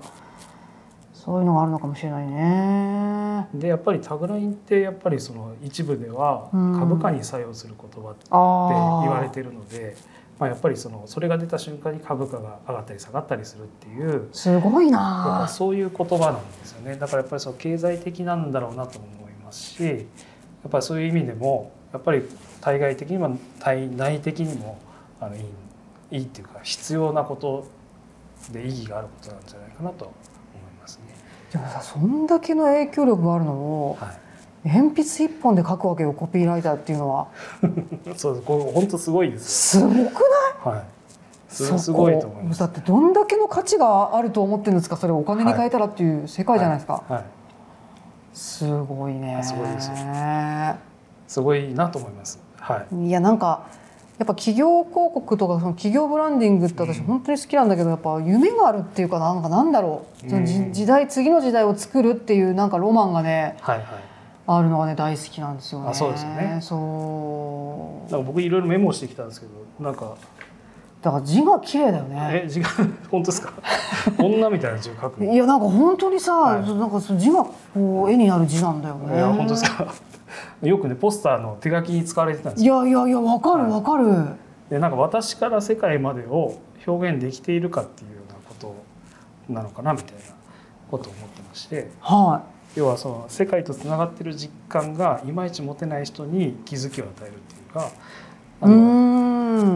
[1.12, 3.48] そそういうのがあるのかもしれないね。
[3.52, 8.26] でやっぱりタグラインってやっぱりその一部ではうん株価に作用する言葉って。
[8.30, 9.96] 言われてるので、
[10.38, 15.48] まあ、やっぱりそのそれが出た瞬間に株価が上がったり下がったりするっていうすごいなぱ。
[15.48, 19.96] そういう言葉なんですよねだからやっぱりその経済的なんだろうなとも思いますしや
[20.68, 22.22] っぱりそういう意味でもやっぱり
[22.60, 24.78] 対外的にも対内的にも
[25.20, 25.44] あのいい
[26.10, 27.66] いいっていうか必要なこと
[28.52, 30.16] で意義があることなんじゃないかなと思い
[30.80, 31.02] ますね。
[31.52, 34.12] でもさそんだけの影響力があるのをは
[34.64, 37.28] い、鉛筆一本で書くわけよコピーライターっていうのは
[38.16, 40.04] そうですこれ本当すごいですすごくない？
[40.04, 40.12] よ。
[40.64, 40.84] はい。
[41.48, 42.60] すすごいと思います。
[42.60, 44.96] だってどんだけの価値があると思ってるんですか？
[44.98, 47.24] それをお金に変えたらっていう世界じゃないですか、はい。
[48.34, 49.94] すごいねすごいですよ
[51.28, 52.40] すごいなと思います。
[52.58, 53.06] はい。
[53.06, 53.66] いやなんか
[54.18, 63.86] やっぱ企業広告とかその企業ブランディングって私うん本当に好きなんだけどやっぱ夢があるっていうかなんかなんだろううんじ時代次の時代を作るっていうなんかロマンがねはいはい。
[64.50, 65.90] あるのがね大好きなんですよね。
[65.90, 69.52] あそうですよねそうなんか僕いろいろメモしてきたんですけど、
[69.84, 70.16] なんか
[71.02, 72.42] だから字が綺麗だよね。
[72.44, 72.68] え字が
[73.10, 73.52] 本当ですか？
[74.18, 75.24] 女みたいな字を書く。
[75.24, 79.14] いやなんか本当にさ、はいなんかその字がこう絵になる字なんだよね。
[79.16, 79.86] いや本当ですか？
[80.62, 82.84] よくねポスターの手書きに使われてたんですいよ。
[82.84, 84.06] やいやいやわかるわかる。
[84.70, 88.74] でなんか私から世界までを表現できているかっていうようなこと
[89.52, 90.20] なのかなみたいな
[90.90, 91.90] ことを思ってまして。
[92.00, 92.42] は
[92.76, 97.90] 要はその世界とつながってる実感がいまいち持てない人に気づきを与えるっていうか
[98.60, 99.18] あの。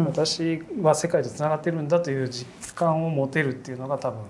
[0.07, 4.21] 私は世界とつながってるんだという実感を持てるっていうのが多分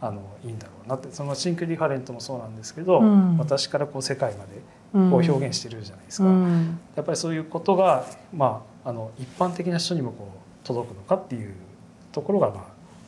[0.00, 4.50] あのいいんだろうなってその Think Different もそうなんですけど、うん私からこう世界まで
[4.98, 5.10] うん。
[5.10, 6.78] こう表現してるじゃないですか、うん。
[6.96, 11.54] やっぱりそういうことが、まあ、あの一般的な人にもこう届くのかっていう
[12.12, 12.62] ところがまあ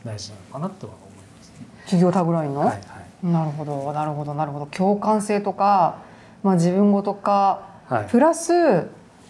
[0.05, 1.65] 大事なのかなとは思いますね。
[1.85, 2.61] 企業タグラインの。
[2.61, 3.27] はいはい。
[3.27, 4.33] なるほどなるほど。
[4.33, 5.99] なるほど共感性とか、
[6.43, 8.07] まあ自分ごとかはい。
[8.09, 8.51] プラス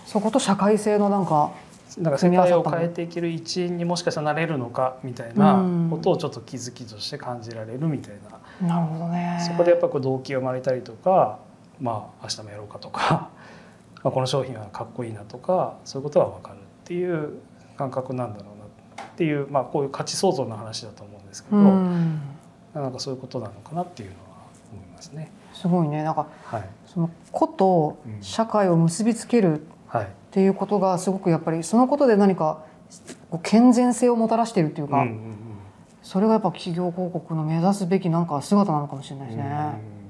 [0.05, 1.51] そこと社会性のなんか
[1.97, 8.14] なんか世界を変えていける一員にもしかしたらなれるのかみたいなことをちょっと気づきとして感じられるみたい
[8.62, 9.39] な、なるほどね。
[9.45, 11.39] そこでやっぱりこう動機が生まれたりとか
[11.82, 13.29] まあ明日もやろうかとか
[14.03, 17.39] まあこの商品はかっこいいなとかそういうことが分かるっていう
[17.77, 22.21] 感覚なんだろうなっていう、まあ、こういう価値創造の話だと思うんですけど、うん。
[22.73, 24.21] なんかそういうことなのかなっていうのは
[24.71, 25.32] 思いますね。
[25.53, 32.63] すごいねなんかはい、その個とうん社会を結びつけるはいっていうことがすごくやっぱりそのことで何か
[33.43, 35.41] 健全性をもたらしているっていうか、うんうんうん
[36.03, 39.43] それがやっぱ企業広告の目指すべきなんか姿なのかもしれないですね。
[39.43, 40.00] うん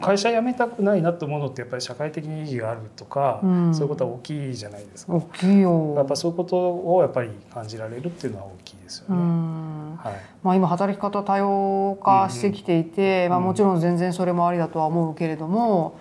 [0.00, 5.14] 会社辞めたくないなと思うのってやっぱり社会的に意義があるとか、うんそういうことは大きいじゃないですか。
[5.14, 5.94] 大きいよ。
[5.96, 9.18] やっぱそういうことをやっぱり感じられるっていうのは大きいですようね。
[9.18, 10.14] んはい。
[10.42, 15.96] まあ、今働き方多様化してきていて、うんまあ、もちろん全然それもありだとは思うけれども、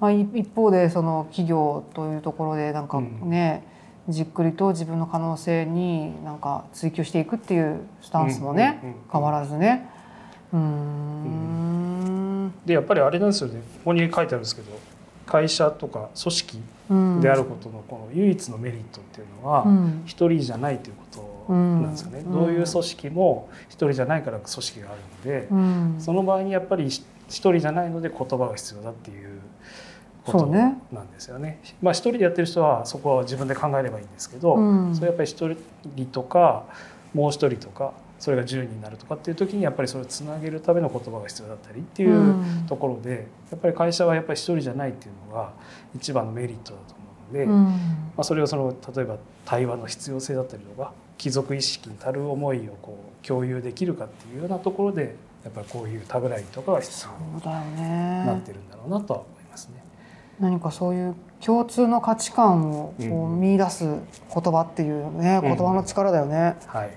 [0.00, 3.66] まあ、い一方でその企業というところでなんかね、
[4.08, 9.88] じっくりと自分の可能性になんか追求していくっていうスタンスもね、うんうんうん変わらずね。
[10.52, 11.93] うーん
[12.66, 13.60] でやっぱりあれなんですよね。
[13.78, 14.78] ここに書いてあるんですけど、
[15.26, 22.18] 会社とか組織うんであることのこの唯一のメリットっていうのはうん一人じゃないということなんですよね。
[22.20, 29.40] うんどういう組織も一人じゃないから組織があるので、うんその場合にやっぱり一人じゃないので言葉が必要だっていう
[30.26, 30.68] ことな
[31.02, 31.60] んですよね。
[31.82, 35.48] まあ一人でやってる人はそこは自分で考えればいいんですけど、うんそれやっぱり一
[35.96, 36.64] 人とか
[37.14, 37.92] もう一人とか
[38.24, 42.64] それが10人になるとかっていう時にやっぱりそれをつなげるための言葉が必要だったりっていううん。
[42.66, 45.52] ところでやっぱり会社はやっぱり一人じゃないっていうのが
[45.94, 47.72] 一番のメリットだと思うので、まうん。
[48.16, 59.84] あ、それをその例えば対話の必要性だったりとか貴族意識に足る思いをこう共有できるかっていうようなところでやっぱりこういうタグラインとかが必そ要うだよになっねてるんだろうなとは思いますね。
[60.40, 61.14] 何かそういう
[61.44, 63.40] 共通の価値観をこううん。
[63.40, 63.98] 見出す言
[64.28, 65.48] 葉っていうね、うん。
[65.48, 66.56] 言葉の力だよね。
[66.66, 66.90] はい、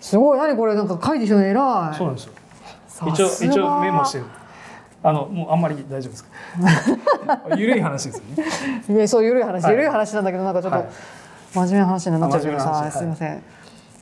[0.00, 0.38] すごい。
[0.38, 0.74] 何これ？
[0.74, 1.50] なんか書いてきたの偉
[1.94, 1.96] い。
[1.96, 2.32] そうなんですよ。
[2.88, 4.24] さ一応一応メモしてる。
[5.02, 6.30] あのもうあんまり大丈夫ですか？
[7.56, 8.44] ゆるい話ですよね。
[8.98, 9.72] いやそうゆるい話、はい。
[9.72, 10.88] ゆるい話なんだけどなんかちょっとはい。
[11.54, 13.04] 真面目な話になっちゃうけどさ、あ真面目な話す。
[13.04, 13.06] い。
[13.06, 13.42] ません、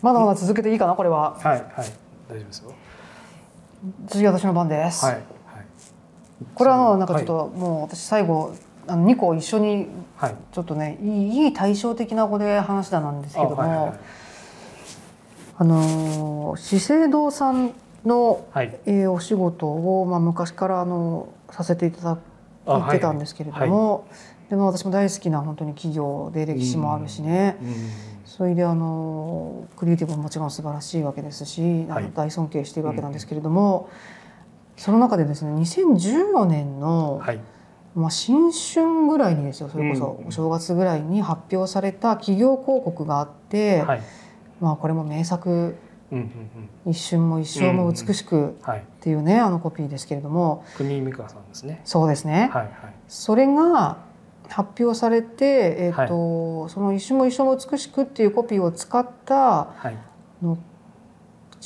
[0.03, 1.37] まだまだ続けていいかなこれは。
[1.39, 1.47] はい。
[1.47, 1.63] はい。
[1.77, 1.85] 大丈
[2.29, 2.73] 夫ですよ。
[4.09, 5.15] 次私の番です、はい。
[5.15, 5.25] はい。
[6.55, 6.97] これはあの。
[6.97, 8.53] なんかちょっはともう私最後
[8.87, 10.35] あの2個一緒にい、はい。
[10.53, 13.95] ちょっとねいいいい対照的な子で話したなんですけども
[15.57, 17.73] あ,、のー資生堂さん
[18.05, 18.79] の、はい。
[18.87, 22.19] えーお仕事を、まあ、昔からあのさせていただ
[22.67, 22.93] あい。
[22.93, 24.07] てたんですけれども、
[24.51, 27.75] でも私も大好きな本当に企業で歴史もあるしね、うん。
[28.25, 32.11] それであのクリエイティブももちろん素晴らしいわけですし、はい。
[32.15, 33.89] 大尊敬しているわけなんですけれども、
[34.77, 37.41] その中でですね2014年の、はい。
[37.95, 40.29] まあ、新春ぐらいにですよそれこそうん。
[40.29, 44.03] お正月ぐらいに発表された企業広告があって、はい
[44.61, 45.77] まあ、これも名作。
[46.13, 46.25] うんうん
[46.85, 48.79] うん「一瞬も一生も美しく」はい。
[48.81, 50.63] っていうねあのコピーですけれども。
[50.77, 51.81] 国井美香さんですね。
[51.85, 52.71] そうですね、はいはい。
[53.09, 53.97] それが
[54.49, 59.97] 発表されて、えーとその「一瞬も一生も美しく」っていうコピーを使ったはい。
[60.43, 60.59] の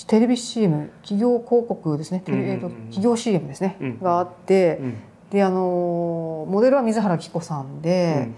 [0.07, 2.49] テレビ CM 企業広告ですね、うんうんうん。
[2.49, 3.99] えーと企業 CM ですね、うん。
[4.01, 4.95] があって、うん。
[5.31, 8.35] であのモデルは水原希子さんで,、うんうん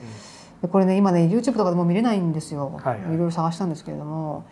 [0.62, 3.14] でこれね今ね YouTube とかでも見れないんですよ、はいはい。
[3.14, 4.44] いろいろ探したんですけれども。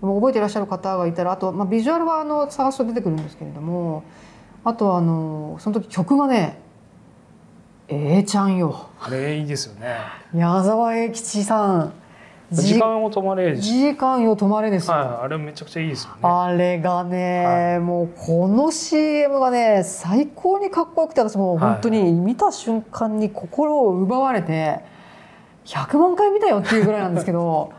[0.00, 4.02] でも覚えていらっしゃる方がいたらあと、まあ、ビジュアルはあの探すと出てくるんですけれども。
[4.66, 6.58] あとあのその時曲がね
[7.86, 8.88] 「ええちゃんよ。
[9.00, 9.98] あれいいですよね」
[10.34, 11.92] 矢沢永吉さん。
[12.50, 16.16] 時間を止まれ時間よ止まれですよ、はいあれめちゃくちゃいいですよね。
[16.22, 24.80] あれがね、もうこの CM がね最高にかっこよくて私もう本当に見た瞬間に心を奪われて
[25.66, 27.72] 100万回見たよっていうぐらいなんですけど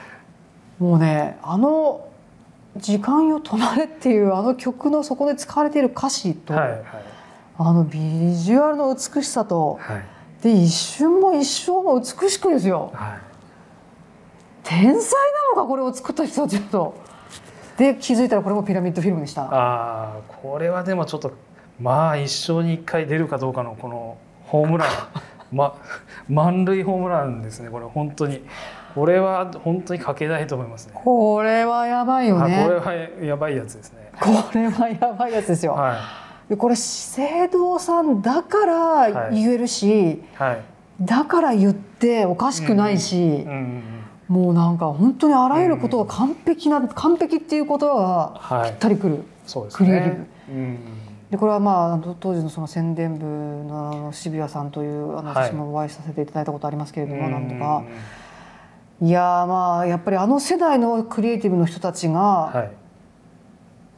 [0.78, 2.06] もうねあの
[2.76, 6.82] 「時間よ止まれ」っていうあの曲のそこで使われている歌詞と、はいはい
[7.58, 7.98] あのビ
[8.36, 10.04] ジュアルの美しさとはい
[10.42, 12.90] で一瞬も一生も美しくですよ。
[12.94, 13.18] はい
[14.62, 15.12] 天才
[15.54, 16.94] なのかこれを作った人たちだと。
[17.78, 19.44] で気づいたらこれもピラミッドフィルムでした。
[19.44, 20.12] ああ
[20.42, 21.32] これはでもちょっと
[21.80, 24.88] まあ一生に一回出るかどうかのこのホームラン
[25.52, 25.74] ま
[26.28, 28.42] 満塁ホームランですねこれ本当に。
[28.94, 30.92] これは本当にかけないと思いますね。
[30.94, 32.64] これはやばいよあね。
[32.66, 34.10] これはやばいやつですね。
[34.18, 35.74] これはやばいやつですよ。
[35.74, 35.98] は
[36.48, 40.60] でこれ資生堂さんだから言えるし、いはい。
[41.02, 43.82] だから言っておかしくないしうん、うん
[44.28, 48.76] もうなんか本当にあらゆることが完璧な、完璧っていうことがぴっはい。
[48.80, 49.22] たりくる。
[49.46, 50.78] そうですクリエイティねうん
[51.36, 57.30] でこれはまあ当時のその宣伝部のあの渋谷さんという私もお会いさせていただいたことありますけれども、うん。
[57.30, 57.84] なんとか。
[59.02, 62.70] いやーまあやっぱりあの世代のクリエイティブの人たちがはい。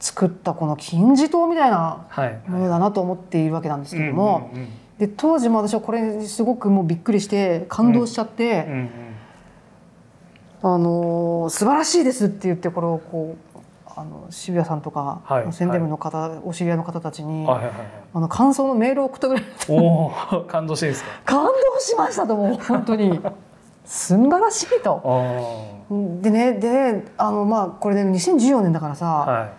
[0.01, 2.41] 作ったこの金字塔みたいなはい。
[2.47, 4.51] ものだなと思っているわけなんですけども、
[4.97, 8.67] で当時も私はこれにすごくもうびっくりして感動しちゃって、
[10.61, 13.48] あのー素晴らしいですって言ってこれをこう
[13.99, 15.51] あの渋谷さんとか、はい。
[15.51, 17.73] 宣伝部の方、お知り合いの方たちに、はいはいはい。
[18.13, 21.09] あの感想のメールを送ったぐらいおお感動していいですか？
[21.25, 22.53] 感動しましたとも。
[22.53, 23.19] う 本当に。
[23.83, 25.01] 素晴らしいと。
[25.03, 29.49] あでねであのまあこれで、ね、2014年だからさ、あは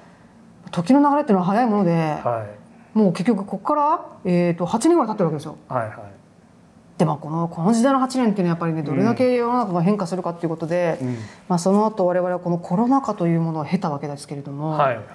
[0.70, 2.44] 時の流れっていうのは早いもので、いは
[2.94, 2.98] い。
[2.98, 5.56] もう結局ここから、えー、と8年ぐらい経ってるわけですよ。
[5.68, 5.90] はいはい
[7.00, 11.16] でまあこのこの時代の8年っていうのはやっぱりねどれだけ世の中が変化するかっていうことで、うん。
[11.48, 15.06] まあ、その後我々はこのコロナ禍というものを経たわけですけれども、はいはい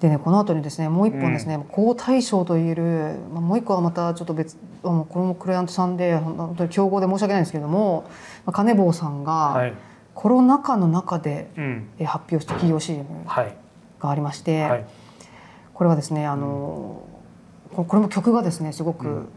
[0.00, 8.04] でねこの後にですねもう一本ですね、好対象といえる、まあ、もう一個はまたちょっと別このクライアントさんで本当に競合で申し訳ないんですけれども、
[8.46, 9.74] まあ、金坊さんがはい。
[10.14, 11.50] コロナ禍の中で
[12.04, 13.54] 発表した企業 CM はい
[13.98, 14.86] がありまして、はい。
[15.74, 17.02] これはですねあの、
[17.74, 19.28] ここれも曲がですねすごく、うん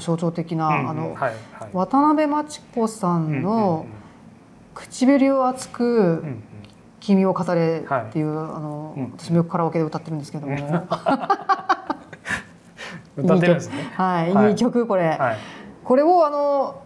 [0.00, 1.70] 象徴的な、うんあのはいはい。
[1.72, 3.92] 渡辺真知子さんのうん
[4.74, 6.24] 「唇を熱く
[7.00, 10.46] 君を語れ」っていう、あのうん私もよくカラオケで歌ってるんですけど。
[10.46, 10.56] も、
[13.16, 13.90] 歌ってるんですね。
[13.94, 14.50] はい、はい。
[14.50, 15.36] いい曲これ、はい。
[15.84, 16.82] これをあの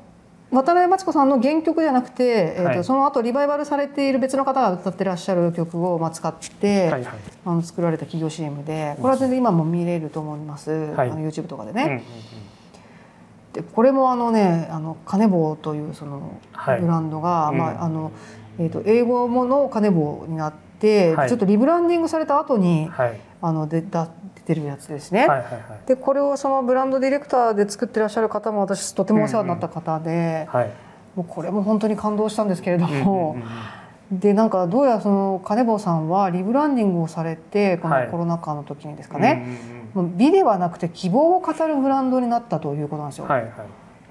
[0.52, 2.84] 渡辺真知子さんの原曲じゃなくて、えーとはい。
[2.84, 7.04] その後リバイバルされている別の方が歌ってらっしゃる曲をまあ使って、はいはい。
[7.46, 11.10] あの作られた企業 CM でこれは全然今も見れると思います、はい。
[11.10, 11.82] あの YouTube とかでね。
[11.82, 12.02] うんうんうん
[13.52, 16.80] でこれもあのねあのカネボウというそのはい。
[16.80, 17.58] ブランドが、うん。
[17.58, 18.12] まああの
[18.58, 21.28] えー、と英語ものカネボウになって、はい。
[21.28, 23.20] ちょっとリブランディングされた後にはい。
[23.42, 25.20] あの出た出てるやつですね。
[25.20, 25.86] はいはいはい。
[25.86, 30.70] でこれをそのブランドディレクターで作ってらっしゃる方も私とてもお世話になった方で、はい。
[31.16, 33.36] もうこれも本当に感動したんですけれどうんうんも、
[34.12, 38.04] でなんかどうやらその金坊さんはリブランディングをされてこはい。
[38.06, 39.44] のコロナ禍の時にですかうんね、
[39.74, 43.24] うんもう美ではなくて希望を語るブランドになったということなんですよ。
[43.24, 43.52] うんはいはい。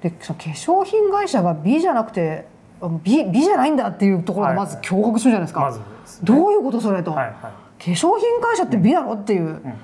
[0.02, 2.46] でその化粧品会社が美じゃなくて
[2.80, 5.60] あ美美じゃないんだっていうところがまず驚愕するじゃないですか。
[5.60, 6.26] まずですね。
[6.26, 7.34] どういうことそれと、はいはい。
[7.34, 9.74] 化粧品会社って美なのっていう、うんうん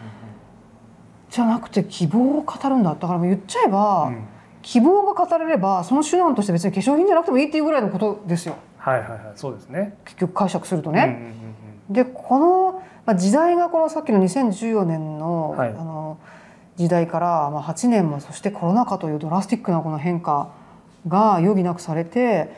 [1.29, 2.97] じゃなくて希望を語るんだ。
[2.99, 4.15] だから言っちゃえば、うん。
[4.15, 4.29] うん
[4.67, 8.57] 希望が語れればその手段として別に化粧品じゃなくてもいいっていうぐらいのことですよ。
[8.79, 9.21] はいはいはい。
[9.37, 9.97] そうですね。
[10.05, 11.35] 結局解釈するとうんうんね。
[11.89, 12.76] でこの、
[13.07, 15.69] まあ、時代がこのさっきの2014年の,、はい。
[15.71, 16.19] あの
[16.77, 20.51] 時代から、まあ、8年もそしてコロナ禍というドラスティックなこの変化
[21.09, 22.51] が余儀なくされて、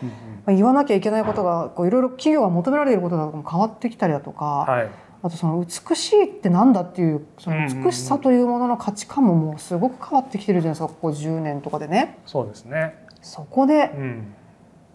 [0.44, 4.90] まあ、言わなきゃいけないことがこういろいろ企業が求められていることが変わってきたりだとか、はい。
[5.20, 12.18] あとその美しいってなんだっていうその美しさというものの価値観ももうすごく変わってきてるじゃないですかここ10年とかでね。
[12.24, 12.94] そうですね。
[13.20, 14.34] そこでうん。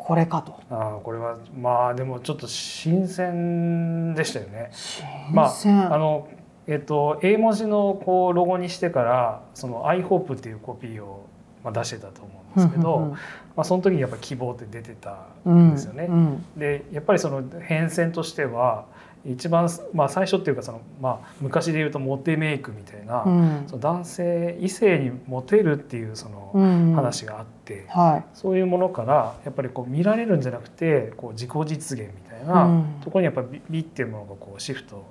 [0.06, 4.70] これかとああこれはまあでもちょっと新鮮でしたよね。
[4.72, 6.28] 新ま鮮、あの
[6.68, 11.26] えっと英文字のこうロゴにしてからその iHope っていうコピーを
[11.64, 13.16] まあ出してたと思うんですけど、
[13.56, 16.08] まあその時にやっぱ希望って出てたうんんですよね。
[16.10, 18.86] うんでやっぱりその変遷としては
[19.26, 23.64] 一番まあ最初っていうかそのまあ昔で言うとモテメイクみたいな、うん。
[23.68, 26.94] その男性異性にモテるっていうそのうん。
[26.94, 32.86] 話があって、はそういうものからやっぱりこう見られるんじゃなくてこう自己実現みたいい、なうん。
[33.02, 35.06] ところにやっぱり美美っていうものがこうシフト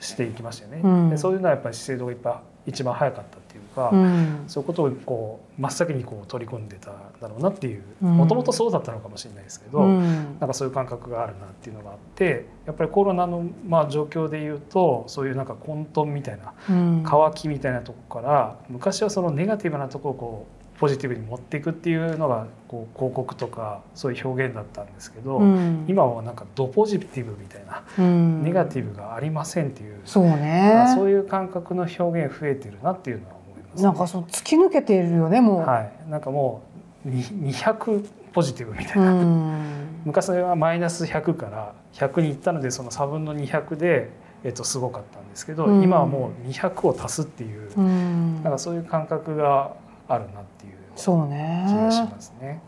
[0.00, 0.80] していきましたよね。
[0.82, 1.10] うん。
[1.10, 3.36] でそういうのはやっぱり資生堂がいっぱい一番早かった
[3.74, 4.44] か、うん。
[4.46, 8.16] そういうことをこう真っ先にこう取り込んでたんだろうなっていううん。
[8.16, 10.36] もともとそうだったのかもしれないですけど、うん。
[10.40, 17.02] なんかそういう感覚があるなっていうのがあってやっぱりコロナのまあ状況で言うとそういうなんか混沌みたいなうん。
[17.04, 25.84] 乾きみたいなとこから昔はそのネガティブなところをこうポジティブに持っていくっていうのがこう広告とかそういう表現だったんですけど、うん。
[25.86, 28.42] 今はなんかドポジティブみたいな、うん。
[28.42, 30.86] ネガティブがありませんっていう、そうね。
[30.96, 33.34] そういう感覚の表現増えてるなっていうのは
[33.72, 33.84] ます、ね。
[33.84, 36.62] なんかそう突き抜けているよねもう、はい、なんかも
[37.04, 39.86] うに200ポジティブみたいうな、ん。
[40.04, 44.10] 昔はマイナス100から100に行ったのでその差分の200で、
[44.44, 45.82] えっと、すごかったんですけど、うん。
[45.82, 48.42] 今はもう200を足すっていう、うん。
[48.42, 49.72] なんかそういう感覚が
[50.08, 52.60] あるなっていう気がしますね。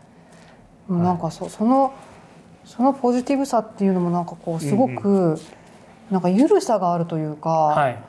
[0.89, 1.93] うんなんかそその
[2.63, 5.39] そのポジティブさっていうのもなんかこうすごく、
[6.09, 8.03] なんか緩さがあるというか、はいはい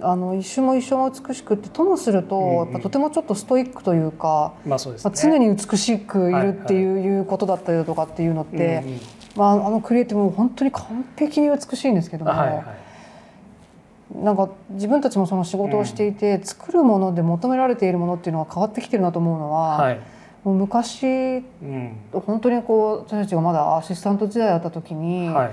[0.00, 5.10] あの一瞬も一瞬も美しくってともすると、やっぱとてもちょっとストイックというか、まあそうですね。
[5.10, 8.84] まあ、常に美しくいるっていう,、いうことだったりだとかっていうのって、
[9.34, 20.00] まあ、あのクリエイティブも本当に完璧に美しいんですけども、なんか自分たちもその仕事をしていて、作るもので求められているものっていうのは変わってきてるなと思うのは、はい。
[20.44, 21.96] もう昔うん。
[22.12, 25.50] 本当にこう私たちがまだアシスタント時代だった時に、はい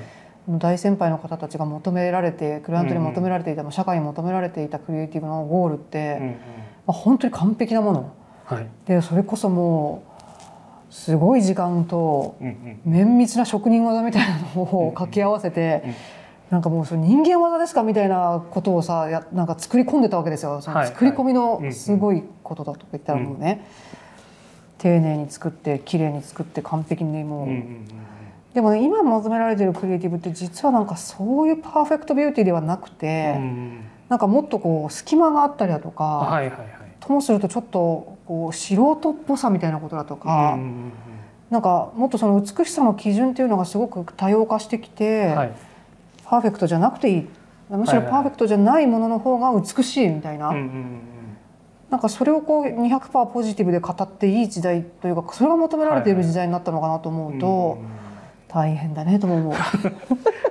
[0.47, 6.31] 大先輩の方たちが求められてクライアントに求められていた、社会に求められていたクリエイティブのゴールって、うんうん。
[6.31, 6.37] ま
[6.89, 8.13] あ、本当に完璧なもの。
[8.45, 8.67] はい。
[8.85, 10.03] でそれこそも
[10.89, 12.79] うすごい時間とうんうん。
[12.85, 15.93] 綿密な職人技みたいなのを掛け合わせて、うん
[16.49, 20.61] なんかもうそれ人間技ですかみたいなことをさやなんか作り込んでたわけですよ。
[20.61, 20.87] そのはい。
[20.87, 23.65] 作り込みはいのすごいことだとか言ったらもうね、
[24.77, 27.87] 丁寧に作って綺麗に作って完璧にもう、うんうんうん
[28.55, 36.69] でもね今求められてるクリエイティブって実はなんかそういうパーフェクトビューティーではなくて、うんうんなんかもっとこう隙間があったりだとか、はいはいはい。
[36.99, 40.91] ともするとちょっとこう素人っぽさみたいなことだとか、うんうん
[41.49, 45.51] なんかもっとその美しさの基準っていうのがすごく多様化してきて、うんはい。
[46.23, 47.27] パーフェクトじゃなくていい。
[47.71, 48.11] むしろはいはい。
[48.11, 50.53] パーフェクトじゃないものの方が美しいみたいな、
[51.89, 58.04] なんかそれをこう200%ポジティブで語っていい時代というかそれが求められている時代になったのかなと思うと、うんうんうん
[58.55, 59.53] 大変だねとも思う。
[59.53, 59.57] い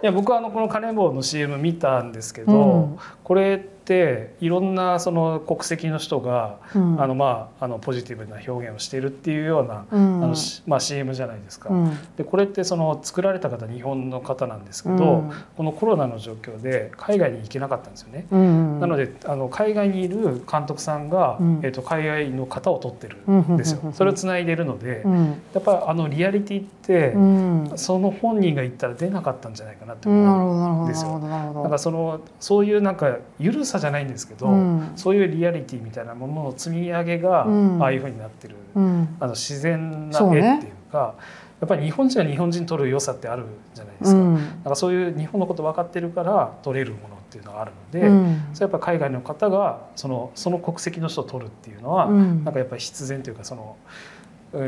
[0.02, 7.00] や僕はあのこのカネボウの CM 見たんですけど、うんこれっていろんなその国籍の人が、うん。
[7.00, 10.24] あのまああのポジティブな表現をしているっていうような、うん。
[10.24, 11.68] あのしまあ CM じゃないですか。
[11.68, 11.98] うん。
[12.16, 15.32] でこれってその作られた方日本の方なんですけど、うん。
[15.56, 18.26] このコロナの状況で海外に行けなかったんですよね。
[18.30, 18.80] うん。
[18.80, 21.60] なのであの海外にいる監督さんが、うん。
[21.62, 23.80] えー、と海外の方を撮ってるんですよ。
[23.84, 23.92] うん。
[23.92, 25.26] それをつないでるので、うん。
[25.52, 27.72] やっぱりあのリアリティって、うん。
[27.76, 30.24] その本人が言ったら出なかったんじゃないかなって思う。
[30.24, 34.92] ほどなるほどなですよなんかそのそういうなんか緩さじゃないんですけど、うん。
[34.96, 37.82] そういうリアリティみたいなものの積み上げが、うん。
[37.82, 39.16] ああいうふうになってる、うん。
[39.20, 41.14] あの自然な絵っていうか
[41.60, 43.44] やっぱり日本人は日本人撮る良さってある
[43.74, 44.34] じゃないですか,、うん。
[44.34, 48.44] なんかそういう日本のこと分かってるから撮れるものっていうのがあるので、うん。
[48.52, 52.44] それやっぱ海外の方がそのその国籍の人を撮るっていうのは、うん。
[52.44, 53.76] なんかやっぱり必然というかその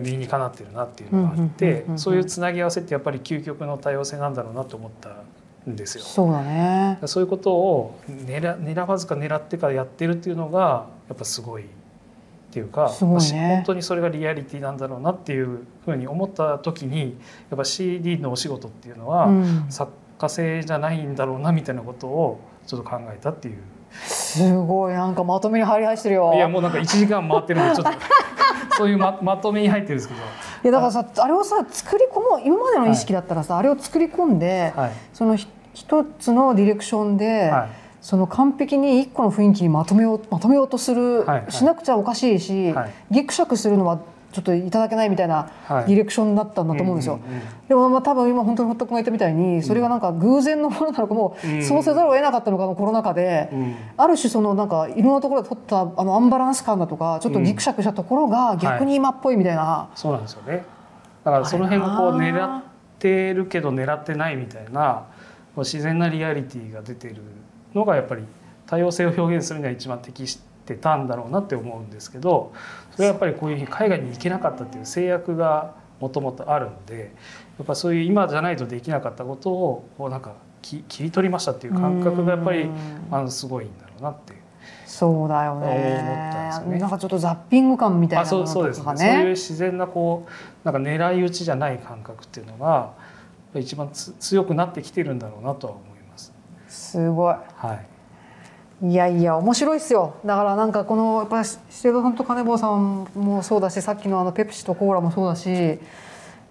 [0.03, 5.11] 理にかなってるなっていうのがあってそういうつなぎ合わせってやっぱり究極の多様性なんだろうなと思った
[5.69, 6.05] んですよ。
[6.05, 6.99] そうだね。
[7.07, 11.67] そういうことを狙狙わずか狙ってからやってるっていうのがやっぱすごいっ
[12.51, 13.49] ていうか、ね。
[13.57, 17.17] 本当にそれがリアリティなんだろうなっていうふうに思った時に
[17.51, 19.67] やっぱ CD のお仕事っていうのは、うん。
[19.69, 23.59] 作家性じゃないんだろうなみたいなことをちょっと考えたっていう。
[23.93, 24.95] すごい。
[24.95, 26.33] なんかまとめに入り入してるよ。
[26.35, 27.99] いやもうなんか1時間回ってるんでちょっと
[28.77, 30.23] そういうままとめに入ってるんですけど、い
[30.67, 34.93] やだからさあれをさ作り込もう今までの意識だったらさ、あれを作り込んで、はい。
[35.13, 41.43] そのひ一つのディレクションで、はいその完璧に一個の雰囲気にまとめようまとめようとする、はい。
[41.43, 41.51] はい。
[41.51, 42.93] しなくちゃおかしいし、はい。
[43.11, 43.99] ギクシャクするのは
[44.37, 45.87] ちょっといただけないみたいなはい。
[45.87, 47.19] ディレクションだったんだと思うんですよ。
[47.69, 51.63] でもまあ多分今本当に堀田君が言ったみたいにそれがなんか偶然のものなのかもうん。
[51.63, 53.75] そうせざるを得なかったのかのコロナ禍で、うん。
[53.97, 60.65] ある種そのなんかいろんなところで取ったあのアンバランス感だとかちょっとギクシャクしたところが逆に今っぽいみたいな、そうなんですよね。
[61.25, 62.63] だからその辺がこう狙っ
[62.99, 65.07] てるけど狙ってないみたいな
[65.57, 67.17] 自然なリアリティが出てる
[67.75, 68.25] のがやっぱり
[68.67, 72.53] 多様性を表現するには一番適してたんだろうなって思うんですけど
[72.97, 77.15] それはやっぱりこういうふうに海外に行けなかったっていう制約がもともとあるんで
[77.59, 82.75] やっぱそういう今じゃないとできなかったことをこうなんかき切り取りましたっていう感覚がやっぱりうん。
[83.11, 84.33] あのすごいんだろうなって。
[84.33, 84.41] いう。
[84.85, 86.73] そうだよ思ったんですよね。
[86.75, 88.85] ねなんかちょっとザッピング感みたいなものそうですね。
[88.85, 90.31] とかそういうね自然なこう
[90.65, 92.95] なんか狙い撃ちじゃない感覚っていうのが
[93.55, 96.33] 一番つ強くなってきてるんだろうなとは思います。
[96.69, 97.35] すごい。
[97.57, 97.87] はい。
[98.83, 100.17] いやいや面白いっすよ。
[100.25, 105.79] だからなんかこのやっぱり資生堂さんと金坊さんもそうだしさっきのあのペプシとコーラもそうだし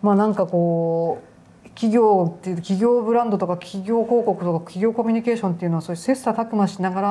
[0.01, 7.07] まあなんかこう企業っていう企業ブランドとか企業広告とか企業コミュニケーションっていうのはそういう切磋琢磨しながら、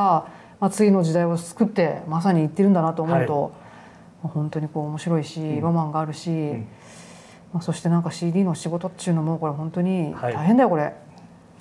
[0.59, 3.53] まあ、次の時代を作ってまさにいってるんだなと思うと、
[4.23, 5.61] まあ本当にこう面白いし、ん。
[5.61, 6.67] ロマンがあるし、ん。
[7.53, 10.33] まあ、そしてなんか CD の仕事っていうのもこれ本当にはい。
[10.33, 10.95] 大変だよこれ。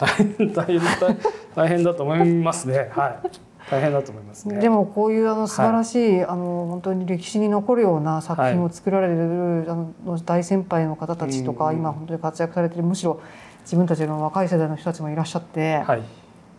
[0.06, 1.18] 大変大変大
[1.56, 2.90] 大変だと思いますね。
[2.92, 3.30] はい。
[3.72, 4.60] 大変だと思いますね。
[4.60, 9.94] でもこういうあの素晴らしい、あの本当に歴史に残るような作品を作られる、あの
[10.26, 13.22] 大先輩の方たちとか、うん今本当に活躍されてるむしろ
[13.62, 16.04] 自分たちの若い世代の人たちもいらっしゃって、はい。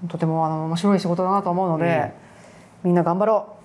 [0.08, 2.12] とてもあの面白い仕事だなと思うので、
[2.82, 3.56] みんな頑張ろ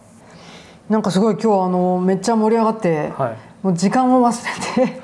[0.89, 3.37] うなんかすごい今日はあのめっちゃ盛り上がって、はい。
[3.65, 5.01] もう時間を忘れて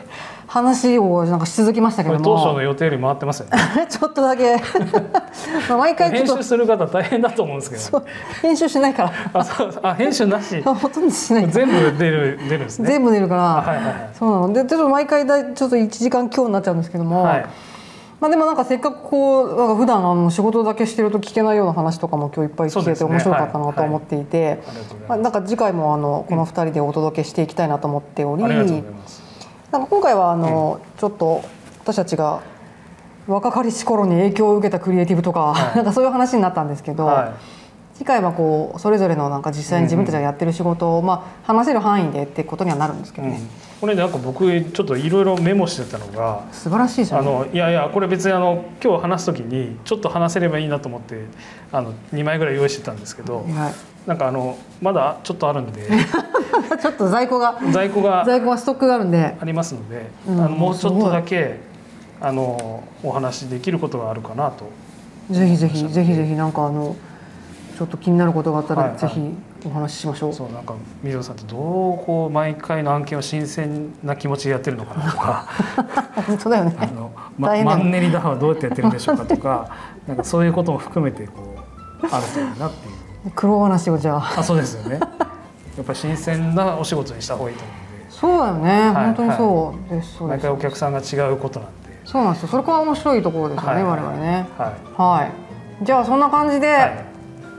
[0.55, 3.57] 話をなんかし続きましたけどこれ当初のも予定より回ってますよね。
[3.91, 4.55] ちょっとだけ。
[5.67, 6.33] まあ毎回ちょっと。
[6.35, 8.05] 編集する方大変だと思うんですけど、ね。
[8.41, 9.11] 編集しないから。
[9.33, 9.79] あ、そう。
[9.83, 10.61] あ編集なし。
[10.63, 11.47] ほとんどしない。
[11.49, 12.87] 全部出る出るんですね。
[12.87, 14.09] 全部出るから、はいはいはい。
[14.17, 14.53] そうなの。
[14.53, 17.45] でちょっと毎回だいちょっと1時間強になっちゃうんですけども、はい。
[18.21, 24.63] まあ、でもなんかせっかくこうなんか普段あの仕事だけしてると聞けないような話とかも今日いっぱい聞けて面白かったなはいと思っていて、
[25.09, 25.17] まあ。
[25.17, 27.47] なんか次回もあのこの2人でお届けしてい。
[27.47, 27.67] きたい。
[27.67, 28.91] なと思っており、ありがとうござい。
[28.93, 29.24] ます。
[29.75, 31.43] なんか今回はあの、ちょっと
[31.81, 32.41] 私たちが
[33.27, 37.33] 若かりし頃に影響を受けたクリエイティブとか、はい なんかそういう話になったんですけど、は
[37.93, 43.25] 次回はこうそれぞれのなんか実際に自分たちがやってる仕事を、まあ、話せる範囲でってことにはなるんですけい。
[43.25, 43.47] うんどね、。
[43.81, 46.43] これなんか僕ちょっといろいろメモしてたのが。
[46.53, 47.09] 素晴らしいね。
[47.11, 51.25] あのいやいやこれ別にあの今日話す時にちょっと話せればいいなと思って
[51.73, 55.87] あの2枚ぐらい用意してたんですけどはいなんかあのまだちょっとあるんで。
[56.81, 59.35] ちょっと在庫が在庫が在庫がストックがあるんで。
[59.39, 61.59] ありますので、うんあのもうちょっとだけ
[62.21, 64.65] あのお話しできることがあるかなと。
[65.31, 66.95] ぜひぜひぜひぜひなんかあの
[67.77, 68.93] ちょっと気になることがあったはいはい。
[68.93, 69.33] らぜひ
[69.65, 70.33] お話ししましょう。
[70.33, 71.59] そうなんか水野さんってどう
[72.05, 75.47] こう毎回の案件を新鮮な気持ちでやってるのかなとか。
[76.27, 76.75] 本当だよね。
[76.79, 79.69] あの、ま、マンネリ打破はどうやってやってるんでしょうかとか
[80.07, 81.55] なんかそういうことも含めてこ
[82.01, 82.94] うあるといいなっていう。
[83.33, 84.39] 苦労話をじゃあ。
[84.39, 84.99] あそうですよね。
[85.77, 88.93] やっぱり新鮮なお仕事にした方がいいと思うんで、そうだよね。
[88.93, 90.17] はい本当にそうです。
[90.17, 90.51] そうです毎回。
[90.51, 91.99] お客さんが違うことなんで。
[92.05, 92.49] そうなんですよ。
[92.49, 93.73] それから面白いところですよね。
[93.73, 94.45] はい我々ね。
[94.57, 95.31] ははい。
[95.83, 96.69] じゃあそんな感じで、い。
[96.71, 97.15] は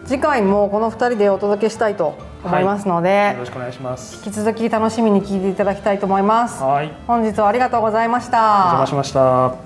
[0.07, 2.15] 次回もこの二人でお届けしたいと
[2.45, 3.03] 思いますのい。
[3.03, 4.25] で、よろしくお願いします。
[4.25, 6.63] 引き続き楽しみに聞いていただきたいと思います。
[6.63, 6.93] はい。
[7.09, 8.39] 本日はありがとうございました。
[8.39, 9.66] お邪魔しました。